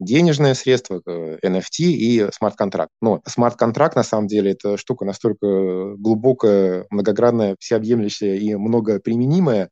денежное 0.00 0.54
средство, 0.54 1.00
NFT 1.06 1.84
и 1.84 2.28
смарт-контракт. 2.32 2.92
Но 3.00 3.22
смарт-контракт, 3.26 3.96
на 3.96 4.02
самом 4.02 4.26
деле, 4.26 4.52
это 4.52 4.76
штука 4.76 5.04
настолько 5.04 5.94
глубокая, 5.96 6.86
многогранная, 6.90 7.56
всеобъемлющая 7.60 8.34
и 8.34 8.54
многоприменимая, 8.54 9.70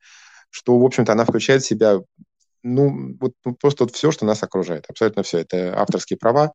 что, 0.51 0.79
в 0.79 0.85
общем-то, 0.85 1.13
она 1.13 1.25
включает 1.25 1.63
в 1.63 1.67
себя 1.67 2.01
ну, 2.63 3.17
вот 3.21 3.33
ну, 3.45 3.55
просто 3.55 3.85
вот 3.85 3.95
все, 3.95 4.11
что 4.11 4.27
нас 4.27 4.43
окружает. 4.43 4.85
Абсолютно 4.89 5.23
все. 5.23 5.39
Это 5.39 5.81
авторские 5.81 6.19
права, 6.19 6.53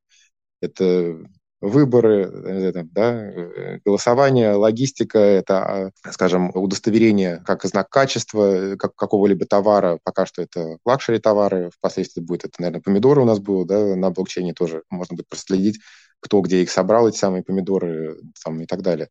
это 0.62 1.18
выборы, 1.66 2.24
это, 2.24 2.84
да, 2.84 3.14
э, 3.14 3.80
голосование, 3.84 4.52
логистика, 4.52 5.18
это, 5.20 5.92
а, 6.04 6.12
скажем, 6.12 6.52
удостоверение 6.54 7.42
как 7.46 7.64
знак 7.66 7.90
качества 7.90 8.76
как, 8.78 8.96
какого-либо 8.96 9.46
товара. 9.46 10.00
Пока 10.04 10.26
что 10.26 10.42
это 10.42 10.78
luxury 10.86 11.20
товары, 11.20 11.70
впоследствии 11.74 12.22
будет 12.22 12.46
это, 12.46 12.56
наверное, 12.60 12.82
помидоры 12.82 13.22
у 13.22 13.26
нас 13.26 13.40
было, 13.40 13.66
да, 13.66 13.96
на 13.96 14.12
блокчейне 14.12 14.54
тоже 14.54 14.84
можно 14.90 15.16
будет 15.16 15.28
проследить, 15.28 15.80
кто 16.20 16.42
где 16.42 16.62
их 16.62 16.70
собрал, 16.70 17.08
эти 17.08 17.18
самые 17.18 17.44
помидоры 17.44 18.18
там, 18.44 18.62
и 18.62 18.66
так 18.66 18.82
далее. 18.82 19.10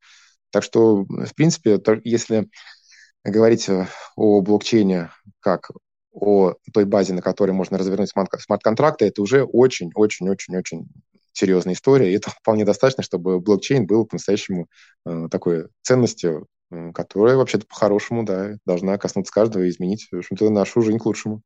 Так 0.50 0.62
что, 0.62 1.04
в 1.04 1.34
принципе, 1.34 1.80
если 2.04 2.48
говорить 3.24 3.68
о 4.16 4.40
блокчейне 4.40 5.10
как 5.40 5.70
о 6.12 6.54
той 6.72 6.84
базе, 6.84 7.12
на 7.12 7.22
которой 7.22 7.50
можно 7.50 7.76
развернуть 7.76 8.10
смарт-контракты, 8.10 9.06
это 9.06 9.20
уже 9.20 9.42
очень-очень-очень-очень 9.42 10.86
серьезная 11.34 11.74
история, 11.74 12.10
и 12.10 12.16
это 12.16 12.30
вполне 12.40 12.64
достаточно, 12.64 13.02
чтобы 13.02 13.40
блокчейн 13.40 13.86
был 13.86 14.06
по-настоящему 14.06 14.68
э, 15.06 15.28
такой 15.30 15.68
ценностью, 15.82 16.46
э, 16.70 16.92
которая 16.92 17.36
вообще-то 17.36 17.66
по-хорошему 17.66 18.24
да, 18.24 18.56
должна 18.64 18.96
коснуться 18.96 19.32
каждого 19.32 19.64
и 19.64 19.68
изменить, 19.68 20.08
общем-то, 20.12 20.50
нашу 20.50 20.82
жизнь 20.82 20.98
к 20.98 21.06
лучшему. 21.06 21.42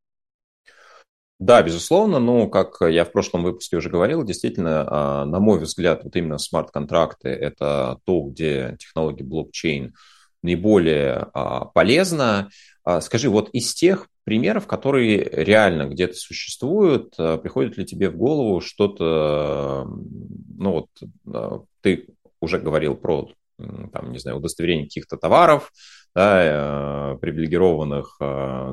Да, 1.38 1.62
безусловно, 1.62 2.18
но, 2.18 2.48
как 2.48 2.78
я 2.80 3.04
в 3.04 3.12
прошлом 3.12 3.44
выпуске 3.44 3.76
уже 3.76 3.88
говорил, 3.88 4.24
действительно, 4.24 4.84
а, 4.88 5.24
на 5.24 5.38
мой 5.38 5.60
взгляд, 5.60 6.02
вот 6.02 6.16
именно 6.16 6.36
смарт-контракты– 6.36 7.28
это 7.30 7.98
то, 8.04 8.22
где 8.22 8.76
технология 8.80 9.22
блокчейн 9.22 9.94
наиболее 10.42 11.28
а, 11.34 11.66
полезна. 11.66 12.50
А, 12.84 13.00
скажи, 13.00 13.28
вот 13.28 13.50
из 13.52 13.74
тех 13.74 14.08
примеров, 14.24 14.66
которые 14.66 15.18
реально 15.22 15.88
где-то 15.88 16.14
существуют, 16.14 17.14
а, 17.18 17.38
приходит 17.38 17.76
ли 17.76 17.84
тебе 17.84 18.10
в 18.10 18.16
голову 18.16 18.60
что-то, 18.60 19.86
ну 19.86 20.72
вот 20.72 20.88
а, 21.26 21.62
ты 21.80 22.08
уже 22.40 22.58
говорил 22.58 22.94
про, 22.94 23.30
там, 23.58 24.12
не 24.12 24.18
знаю, 24.18 24.38
удостоверение 24.38 24.86
каких-то 24.86 25.16
товаров, 25.16 25.72
да, 26.18 27.16
привилегированных 27.20 28.16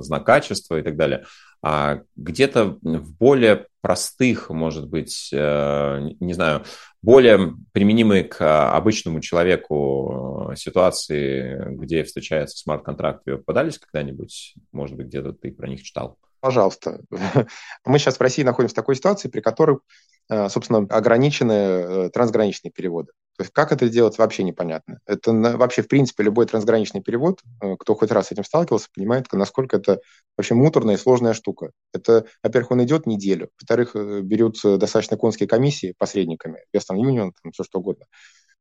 знак 0.02 0.26
качества 0.26 0.80
и 0.80 0.82
так 0.82 0.96
далее. 0.96 1.26
А 1.62 2.02
где-то 2.16 2.78
в 2.82 3.18
более 3.18 3.68
простых, 3.82 4.50
может 4.50 4.90
быть, 4.90 5.30
не 5.32 6.34
знаю, 6.34 6.64
более 7.02 7.56
применимые 7.72 8.24
к 8.24 8.74
обычному 8.76 9.20
человеку 9.20 10.52
ситуации, 10.56 11.76
где 11.76 12.04
встречаются 12.04 12.58
смарт-контракты, 12.58 13.38
попадались 13.38 13.80
когда-нибудь? 13.80 14.56
Может 14.72 14.96
быть, 14.96 15.08
где-то 15.08 15.34
ты 15.34 15.52
про 15.52 15.68
них 15.68 15.84
читал? 15.84 16.18
Пожалуйста. 16.40 17.02
Мы 17.86 18.00
сейчас 18.00 18.18
в 18.18 18.22
России 18.22 18.44
находимся 18.44 18.74
в 18.74 18.76
такой 18.76 18.96
ситуации, 18.96 19.30
при 19.30 19.42
которой 19.42 19.78
Э, 20.28 20.50
собственно, 20.50 20.80
ограничены 20.90 21.52
э, 21.52 22.10
трансграничные 22.10 22.72
переводы. 22.72 23.12
То 23.38 23.44
есть 23.44 23.54
как 23.54 23.72
это 23.72 23.90
делать, 23.90 24.18
вообще 24.18 24.44
непонятно. 24.44 25.00
Это 25.06 25.34
вообще, 25.34 25.82
в 25.82 25.88
принципе, 25.88 26.24
любой 26.24 26.46
трансграничный 26.46 27.02
перевод, 27.02 27.42
э, 27.62 27.76
кто 27.78 27.96
хоть 27.96 28.12
раз 28.12 28.28
с 28.28 28.32
этим 28.32 28.44
сталкивался, 28.44 28.88
понимает, 28.96 29.26
насколько 29.34 29.78
это 29.78 30.00
вообще 30.38 30.54
муторная 30.56 30.96
и 30.96 30.98
сложная 30.98 31.34
штука. 31.34 31.72
Это, 31.94 32.26
во-первых, 32.44 32.72
он 32.72 32.84
идет 32.84 33.06
неделю, 33.06 33.50
во-вторых, 33.60 33.96
берутся 34.24 34.78
достаточно 34.78 35.18
конские 35.18 35.48
комиссии 35.50 35.94
посредниками, 35.98 36.64
Western 36.76 36.98
Union, 36.98 37.32
там, 37.44 37.52
все 37.52 37.64
что 37.64 37.80
угодно. 37.80 38.06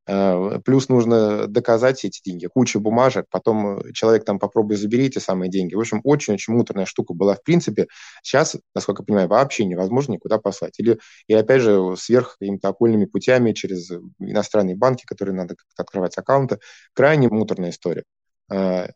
Э, 0.06 0.60
плюс 0.64 0.88
нужно 0.88 1.46
доказать 1.46 1.98
все 1.98 2.08
эти 2.08 2.20
деньги, 2.22 2.46
куча 2.46 2.78
бумажек, 2.78 3.26
потом 3.30 3.78
э, 3.78 3.92
человек 3.92 4.24
там 4.24 4.38
попробует 4.38 4.80
забери 4.80 5.06
эти 5.06 5.18
самые 5.18 5.50
деньги. 5.50 5.74
В 5.74 5.80
общем, 5.80 6.00
очень-очень 6.04 6.52
муторная 6.52 6.84
штука 6.86 7.14
была 7.14 7.34
в 7.36 7.42
принципе. 7.42 7.86
Сейчас, 8.22 8.56
насколько 8.74 9.02
я 9.02 9.06
понимаю, 9.06 9.28
вообще 9.28 9.64
невозможно 9.64 10.12
никуда 10.12 10.38
послать. 10.38 10.78
Или, 10.78 10.98
и 11.26 11.34
опять 11.34 11.62
же, 11.62 11.96
сверх 11.96 12.36
какими-то 12.38 12.68
окольными 12.68 13.06
путями 13.06 13.52
через 13.52 13.90
иностранные 14.18 14.76
банки, 14.76 15.04
которые 15.06 15.34
надо 15.34 15.56
как-то 15.56 15.82
открывать 15.82 16.18
аккаунты. 16.18 16.58
Крайне 16.92 17.28
муторная 17.28 17.70
история 17.70 18.04
э, 18.50 18.88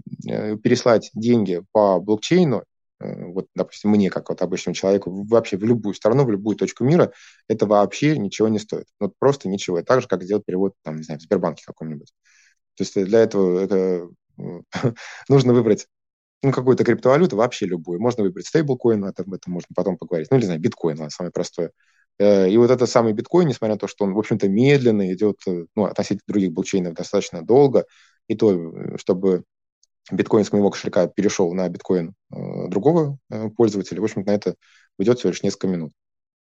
переслать 0.63 1.11
деньги 1.15 1.63
по 1.73 2.01
блокчейну 2.01 2.59
Э, 2.59 2.65
вот, 3.01 3.47
допустим, 3.55 3.91
мне, 3.91 4.11
как 4.11 4.29
вот 4.29 4.43
обычному 4.43 4.75
человеку, 4.75 5.25
вообще 5.25 5.57
в 5.57 5.65
любую 5.65 5.95
страну, 5.95 6.25
в 6.25 6.31
любую 6.31 6.57
точку 6.57 6.85
мира, 6.85 7.13
это 7.49 7.67
вообще 7.67 8.19
ничего 8.19 8.49
не 8.49 8.59
стоит. 8.59 8.87
Вот 8.99 9.15
просто 9.19 9.49
ничего. 9.49 9.83
Так 9.83 10.01
же, 10.03 10.09
как 10.09 10.23
сделать 10.25 10.45
перевод, 10.45 10.75
там, 10.83 10.97
не 10.97 11.03
знаю, 11.03 11.21
в 11.21 11.23
Сбербанке 11.23 11.65
каком-нибудь. 11.67 12.13
То 12.77 12.83
есть 12.83 12.95
для 12.95 13.21
этого 13.21 13.61
это, 13.61 14.09
нужно 15.29 15.53
выбрать 15.53 15.87
ну, 16.43 16.53
какую-то 16.53 16.85
криптовалюту, 16.85 17.37
вообще 17.37 17.67
любую. 17.67 18.01
Можно 18.01 18.25
выбрать 18.25 18.47
стейблкоин, 18.47 19.05
об 19.05 19.35
этом 19.35 19.53
можно 19.53 19.69
потом 19.75 19.97
поговорить. 19.97 20.29
Ну, 20.31 20.39
не 20.39 20.45
знаю, 20.45 20.61
биткоин, 20.61 20.97
ладно, 20.99 21.11
самое 21.11 21.33
простое. 21.33 21.73
Э, 22.19 22.49
и 22.49 22.57
вот 22.57 22.71
этот 22.71 22.89
самый 22.89 23.13
биткоин, 23.13 23.49
несмотря 23.49 23.75
на 23.75 23.79
то, 23.79 23.89
что 23.89 24.05
он, 24.05 24.15
в 24.15 24.19
общем-то, 24.19 24.49
медленно 24.49 25.13
идет, 25.13 25.37
э, 25.47 25.65
ну, 25.75 25.85
относительно 25.85 26.23
других 26.29 26.53
блокчейнов 26.53 26.95
достаточно 26.95 27.43
долго, 27.43 27.87
и 28.29 28.37
то, 28.37 28.97
чтобы 28.99 29.45
биткоин 30.11 30.45
с 30.45 30.53
моего 30.53 30.71
кошелька 30.71 31.07
перешел 31.07 31.53
на 31.55 31.69
биткоин 31.69 32.15
э, 32.33 32.69
другого 32.69 33.19
э, 33.31 33.49
пользователя, 33.51 34.01
в 34.01 34.05
общем-то, 34.05 34.31
на 34.31 34.35
это 34.35 34.55
уйдет 34.99 35.19
всего 35.19 35.31
лишь 35.31 35.43
несколько 35.43 35.69
минут. 35.69 35.93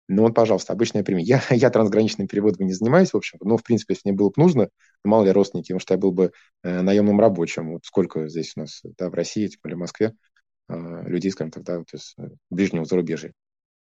Ну 0.09 0.23
вот, 0.23 0.35
пожалуйста, 0.35 0.73
обычная 0.73 1.05
пример. 1.05 1.25
Я, 1.25 1.43
я 1.51 1.71
трансграничным 1.71 2.29
переводом 2.29 2.67
не 2.67 2.73
занимаюсь, 2.73 3.13
в 3.13 3.17
общем 3.17 3.39
но, 3.43 3.57
в 3.57 3.63
принципе, 3.63 3.95
если 3.95 4.09
мне 4.09 4.17
было 4.17 4.29
бы 4.29 4.35
нужно, 4.37 4.69
мало 5.05 5.25
ли 5.25 5.31
родственники, 5.31 5.69
потому 5.69 5.81
что 5.81 5.95
я 5.95 5.99
был 5.99 6.13
бы 6.13 6.33
э, 6.63 6.81
наемным 6.83 7.21
рабочим. 7.21 7.73
Вот 7.73 7.85
сколько 7.85 8.29
здесь 8.29 8.53
у 8.57 8.61
нас, 8.61 8.83
да, 8.99 9.11
в 9.11 9.15
России, 9.15 9.47
тем 9.47 9.61
более 9.63 9.77
в 9.77 9.81
Москве, 9.81 10.13
э, 10.69 11.03
людей, 11.07 11.31
скажем 11.31 11.51
так, 11.53 11.65
да, 11.65 11.79
вот 11.79 11.93
из 11.95 12.15
э, 12.19 12.29
ближнего 12.51 12.85
зарубежья 12.85 13.33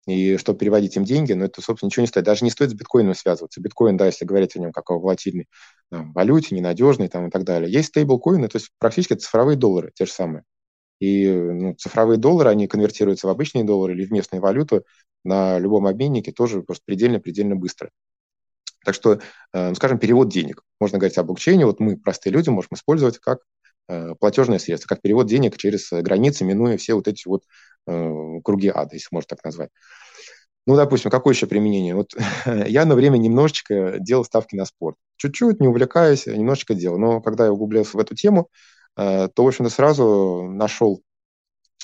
и 0.08 0.38
чтобы 0.38 0.60
переводить 0.60 0.96
им 0.98 1.04
деньги, 1.04 1.34
но 1.34 1.46
это, 1.46 1.62
собственно, 1.62 1.88
ничего 1.88 2.02
не 2.02 2.08
стоит. 2.08 2.26
Даже 2.26 2.44
не 2.44 2.52
стоит 2.52 2.72
с 2.72 2.74
биткоином 2.74 3.16
связываться. 3.16 3.62
Биткоин, 3.62 3.98
да, 3.98 4.06
если 4.06 4.26
говорить 4.26 4.56
о 4.56 4.60
нем 4.60 4.72
как 4.72 4.90
о 4.92 5.00
волатильной 5.00 5.48
там, 5.92 6.14
валюте, 6.14 6.56
ненадежной 6.56 7.08
там, 7.08 7.28
и 7.28 7.30
так 7.32 7.44
далее. 7.44 7.72
Есть 7.72 7.90
стейблкоины, 7.90 8.48
то 8.48 8.58
есть 8.58 8.72
практически 8.80 9.14
цифровые 9.14 9.58
доллары, 9.58 9.92
те 9.94 10.06
же 10.06 10.12
самые. 10.12 10.44
И 11.00 11.30
ну, 11.30 11.76
цифровые 11.76 12.18
доллары, 12.18 12.50
они 12.50 12.68
конвертируются 12.68 13.28
в 13.28 13.30
обычные 13.30 13.64
доллары 13.64 13.94
или 13.94 14.06
в 14.06 14.12
местную 14.12 14.42
валюту 14.42 14.84
на 15.24 15.60
любом 15.60 15.88
обменнике 15.88 16.32
тоже 16.32 16.62
просто 16.62 16.84
предельно-предельно 16.86 17.56
быстро. 17.56 17.90
Так 18.86 18.96
что, 18.96 19.20
э, 19.54 19.74
скажем, 19.76 19.98
перевод 19.98 20.30
денег. 20.30 20.62
Можно 20.80 21.00
говорить 21.00 21.18
о 21.18 21.24
блокчейне. 21.24 21.66
Вот 21.66 21.80
мы, 21.80 21.98
простые 21.98 22.32
люди, 22.34 22.50
можем 22.50 22.70
использовать 22.74 23.18
как 23.18 23.40
э, 23.90 24.14
платежное 24.20 24.60
средство, 24.60 24.88
как 24.88 25.02
перевод 25.02 25.28
денег 25.28 25.58
через 25.58 25.92
границы, 25.92 26.46
минуя 26.46 26.78
все 26.78 26.94
вот 26.94 27.08
эти 27.08 27.28
вот 27.28 27.44
Э, 27.88 28.40
круги 28.44 28.72
ада, 28.74 28.96
если 28.96 29.10
можно 29.12 29.28
так 29.30 29.44
назвать. 29.44 29.70
Ну, 30.68 30.76
допустим, 30.76 31.12
какое 31.12 31.34
еще 31.34 31.46
применение? 31.46 31.96
Вот 31.96 32.14
я 32.68 32.86
на 32.86 32.96
время 32.96 33.18
немножечко 33.18 33.98
делал 34.00 34.26
ставки 34.26 34.56
на 34.56 34.66
спорт. 34.66 34.98
Чуть-чуть, 35.18 35.60
не 35.60 35.68
увлекаясь, 35.68 36.26
немножечко 36.26 36.74
делал. 36.74 36.98
Но 36.98 37.22
когда 37.22 37.46
я 37.46 37.52
углублялся 37.52 37.98
в 37.98 38.00
эту 38.00 38.16
тему, 38.16 38.50
э, 38.98 39.28
то, 39.34 39.44
в 39.44 39.48
общем-то, 39.48 39.70
сразу 39.72 40.48
нашел 40.50 41.02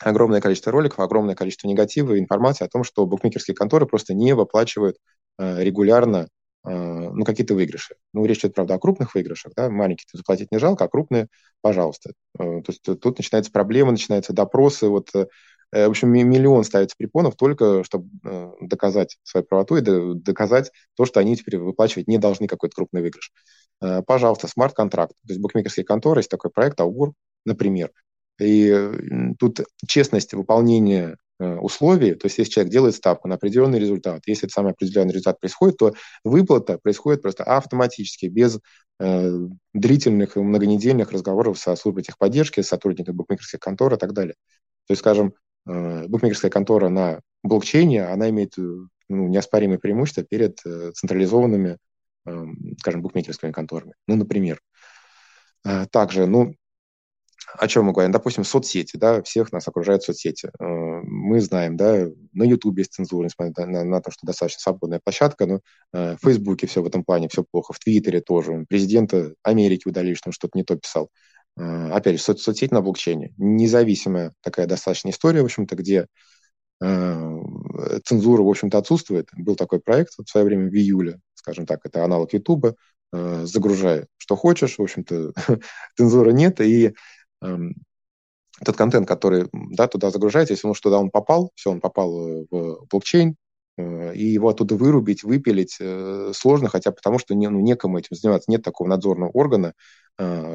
огромное 0.02 0.42
количество 0.42 0.72
роликов, 0.72 1.00
огромное 1.00 1.36
количество 1.36 1.68
негатива 1.68 2.14
и 2.14 2.20
информации 2.20 2.66
о 2.66 2.70
том, 2.70 2.84
что 2.84 3.06
букмекерские 3.06 3.56
конторы 3.56 3.86
просто 3.86 4.16
не 4.16 4.34
выплачивают 4.34 4.98
э, 5.40 5.64
регулярно 5.64 6.28
ну, 6.64 7.24
какие-то 7.24 7.56
выигрыши. 7.56 7.96
Ну, 8.14 8.24
речь 8.24 8.42
идет, 8.42 8.54
правда, 8.54 8.76
о 8.76 8.80
крупных 8.80 9.16
выигрышах, 9.16 9.54
да, 9.56 9.72
маленькие 9.72 10.06
заплатить 10.14 10.52
не 10.52 10.60
жалко, 10.60 10.86
а 10.86 10.88
крупные, 10.88 11.28
пожалуйста. 11.62 12.12
То 12.38 12.62
есть 12.68 12.84
тут 12.84 13.18
начинаются 13.18 13.52
проблемы, 13.52 13.90
начинаются 13.90 14.32
допросы, 14.32 14.88
вот 14.88 15.10
Э, 15.16 15.26
в 15.72 15.90
общем, 15.90 16.10
миллион 16.10 16.64
ставится 16.64 16.98
препонов 16.98 17.36
только, 17.38 17.84
чтобы 17.84 18.10
э, 18.26 18.52
доказать 18.62 19.18
свою 19.24 19.46
правоту 19.46 19.78
и 19.78 19.82
доказать 20.16 20.72
то, 20.96 21.06
что 21.06 21.20
они 21.20 21.38
теперь 21.38 21.58
выплачивать 21.60 22.08
не 22.08 22.18
должны 22.18 22.48
какой-то 22.48 22.76
крупный 22.76 23.02
выигрыш. 23.02 23.32
Э, 23.82 24.02
пожалуйста, 24.06 24.48
смарт-контракт. 24.48 25.14
То 25.26 25.34
есть 25.34 25.42
букмекерские 25.42 25.86
конторы, 25.86 26.20
есть 26.20 26.30
такой 26.30 26.52
проект 26.52 26.80
Аугур, 26.82 27.14
например. 27.46 27.92
И 28.40 29.36
тут 29.40 29.62
честность 29.88 30.34
выполнения 30.34 31.18
условий, 31.40 32.14
то 32.14 32.28
есть 32.28 32.38
если 32.38 32.52
человек 32.52 32.72
делает 32.72 32.96
ставку 32.96 33.28
на 33.28 33.36
определенный 33.36 33.80
результат, 33.80 34.22
если 34.28 34.46
этот 34.46 34.54
самый 34.54 34.74
определенный 34.74 35.12
результат 35.12 35.40
происходит, 35.40 35.78
то 35.78 35.94
выплата 36.24 36.78
происходит 36.78 37.24
просто 37.24 37.44
автоматически, 37.44 38.28
без 38.28 38.60
э, 39.00 39.32
длительных 39.74 40.38
и 40.38 40.40
многонедельных 40.40 41.12
разговоров 41.12 41.58
со 41.58 41.76
службой 41.76 42.04
техподдержки, 42.04 42.62
с 42.62 42.68
сотрудниками 42.68 43.16
букмекерских 43.16 43.60
контор 43.60 43.94
и 43.94 43.98
так 43.98 44.14
далее. 44.14 44.36
То 44.88 44.92
есть, 44.94 45.00
скажем, 45.00 45.34
Э, 45.34 45.51
букмекерская 45.66 46.52
контора 46.52 46.90
на 46.90 47.22
блокчейне, 47.44 48.06
она 48.06 48.30
имеет 48.30 48.58
э, 48.58 48.62
ну, 48.62 49.28
неоспоримое 49.28 49.78
преимущество 49.78 50.24
перед 50.24 50.60
э, 50.66 50.92
централизованными, 50.94 51.78
скажем, 52.78 53.02
букмекерскими 53.02 53.52
конторами. 53.52 53.96
Ну, 54.08 54.16
например. 54.16 54.62
Также, 55.92 56.28
ну, 56.28 56.54
о 57.58 57.68
чем 57.68 57.86
мы 57.86 57.94
говорим? 57.94 58.12
Допустим, 58.12 58.44
соцсети, 58.44 58.98
да, 58.98 59.24
всех 59.24 59.52
нас 59.52 59.68
окружают 59.68 60.04
соцсети. 60.04 60.52
Мы 60.60 61.42
знаем, 61.42 61.78
да, 61.78 62.08
на 62.34 62.44
YouTube 62.44 62.78
есть 62.78 62.94
цензура, 62.94 63.26
несмотря 63.26 63.66
на, 63.66 63.84
на 63.84 64.02
то, 64.02 64.12
что 64.12 64.26
достаточно 64.26 64.60
свободная 64.60 65.02
площадка, 65.04 65.48
но 65.48 65.62
в 65.92 66.18
Фейсбуке 66.22 66.68
все 66.68 66.84
в 66.84 66.86
этом 66.86 67.04
плане, 67.04 67.28
все 67.28 67.44
плохо, 67.44 67.74
в 67.74 67.80
Твиттере 67.80 68.22
тоже. 68.22 68.66
Президента 68.70 69.34
Америки 69.42 69.88
удалили, 69.88 70.14
что 70.14 70.30
он 70.30 70.34
что-то 70.34 70.58
не 70.58 70.64
то 70.64 70.76
писал. 70.76 71.10
Э, 71.58 71.92
опять 71.92 72.18
же, 72.18 72.24
со- 72.24 72.36
соцсеть 72.36 72.72
на 72.72 72.82
блокчейне. 72.82 73.34
Независимая 73.38 74.34
такая 74.42 74.68
достаточно 74.68 75.10
история, 75.10 75.42
в 75.42 75.46
общем-то, 75.46 75.76
где 75.76 76.08
э, 76.82 77.40
цензура, 78.06 78.44
в 78.44 78.50
общем-то, 78.50 78.78
отсутствует. 78.78 79.30
Был 79.38 79.56
такой 79.56 79.80
проект 79.80 80.14
в 80.18 80.30
свое 80.30 80.46
время 80.46 80.70
в 80.70 80.74
июле, 80.74 81.20
скажем 81.36 81.66
так, 81.66 81.82
это 81.86 82.04
аналог 82.04 82.34
Ютуба, 82.34 82.76
э, 83.14 83.46
загружай 83.46 84.08
что 84.18 84.36
хочешь, 84.36 84.78
в 84.78 84.82
общем-то, 84.82 85.34
цензуры 85.98 86.34
нет, 86.34 86.62
и 86.62 86.94
э, 87.44 87.58
тот 88.64 88.78
контент, 88.78 89.08
который 89.08 89.48
да, 89.54 89.88
туда 89.88 90.12
загружается, 90.12 90.54
если 90.54 90.68
он 90.68 90.74
туда 90.76 91.00
он 91.00 91.10
попал, 91.10 91.52
все, 91.56 91.72
он 91.72 91.82
попал 91.82 92.46
в 92.50 92.86
блокчейн, 92.90 93.36
и 93.78 94.26
его 94.26 94.50
оттуда 94.50 94.76
вырубить, 94.76 95.24
выпилить 95.24 95.80
сложно, 96.36 96.70
хотя 96.70 96.92
потому 96.92 97.18
что 97.18 97.34
не, 97.34 97.48
ну, 97.50 97.60
некому 97.62 97.98
этим 97.98 98.16
заниматься, 98.16 98.52
нет 98.52 98.62
такого 98.62 98.88
надзорного 98.88 99.32
органа, 99.32 99.74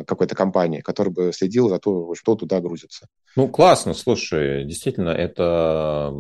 какой-то 0.07 0.35
компании, 0.35 0.81
который 0.81 1.13
бы 1.13 1.33
следил 1.33 1.69
за 1.69 1.79
то, 1.79 2.15
что 2.15 2.35
туда 2.35 2.61
грузится. 2.61 3.07
Ну, 3.37 3.49
классно, 3.49 3.95
слушай, 3.95 4.65
действительно, 4.65 5.11
это 5.11 6.15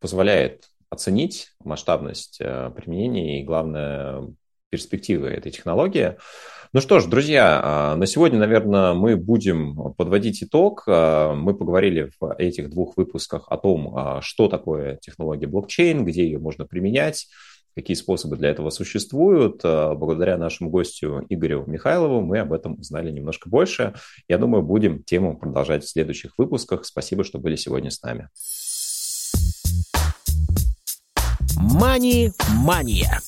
позволяет 0.00 0.68
оценить 0.90 1.48
масштабность 1.64 2.38
э, 2.40 2.70
применения 2.76 3.40
и, 3.40 3.44
главное, 3.44 4.28
перспективы 4.68 5.28
этой 5.28 5.52
технологии. 5.52 6.16
Ну 6.74 6.80
что 6.80 7.00
ж, 7.00 7.06
друзья, 7.06 7.60
а, 7.62 7.96
на 7.96 8.06
сегодня, 8.06 8.38
наверное, 8.38 8.94
мы 8.94 9.16
будем 9.16 9.92
подводить 9.92 10.42
итог. 10.42 10.84
А, 10.86 11.34
мы 11.34 11.54
поговорили 11.54 12.10
в 12.18 12.34
этих 12.38 12.70
двух 12.70 12.96
выпусках 12.96 13.46
о 13.50 13.58
том, 13.58 13.94
а, 13.94 14.22
что 14.22 14.48
такое 14.48 14.96
технология 14.96 15.46
блокчейн, 15.46 16.02
где 16.06 16.24
ее 16.24 16.38
можно 16.38 16.64
применять, 16.64 17.28
какие 17.74 17.96
способы 17.96 18.36
для 18.36 18.50
этого 18.50 18.70
существуют. 18.70 19.60
Э, 19.64 19.94
благодаря 19.94 20.36
нашему 20.36 20.70
гостю 20.70 21.24
Игорю 21.28 21.64
Михайлову 21.66 22.20
мы 22.20 22.38
об 22.38 22.52
этом 22.52 22.78
узнали 22.78 23.10
немножко 23.10 23.48
больше. 23.48 23.94
Я 24.28 24.38
думаю, 24.38 24.62
будем 24.62 25.02
тему 25.02 25.36
продолжать 25.36 25.84
в 25.84 25.88
следующих 25.88 26.38
выпусках. 26.38 26.84
Спасибо, 26.84 27.24
что 27.24 27.38
были 27.38 27.56
сегодня 27.56 27.90
с 27.90 28.02
нами. 28.02 28.28
Мани-мания. 31.56 33.20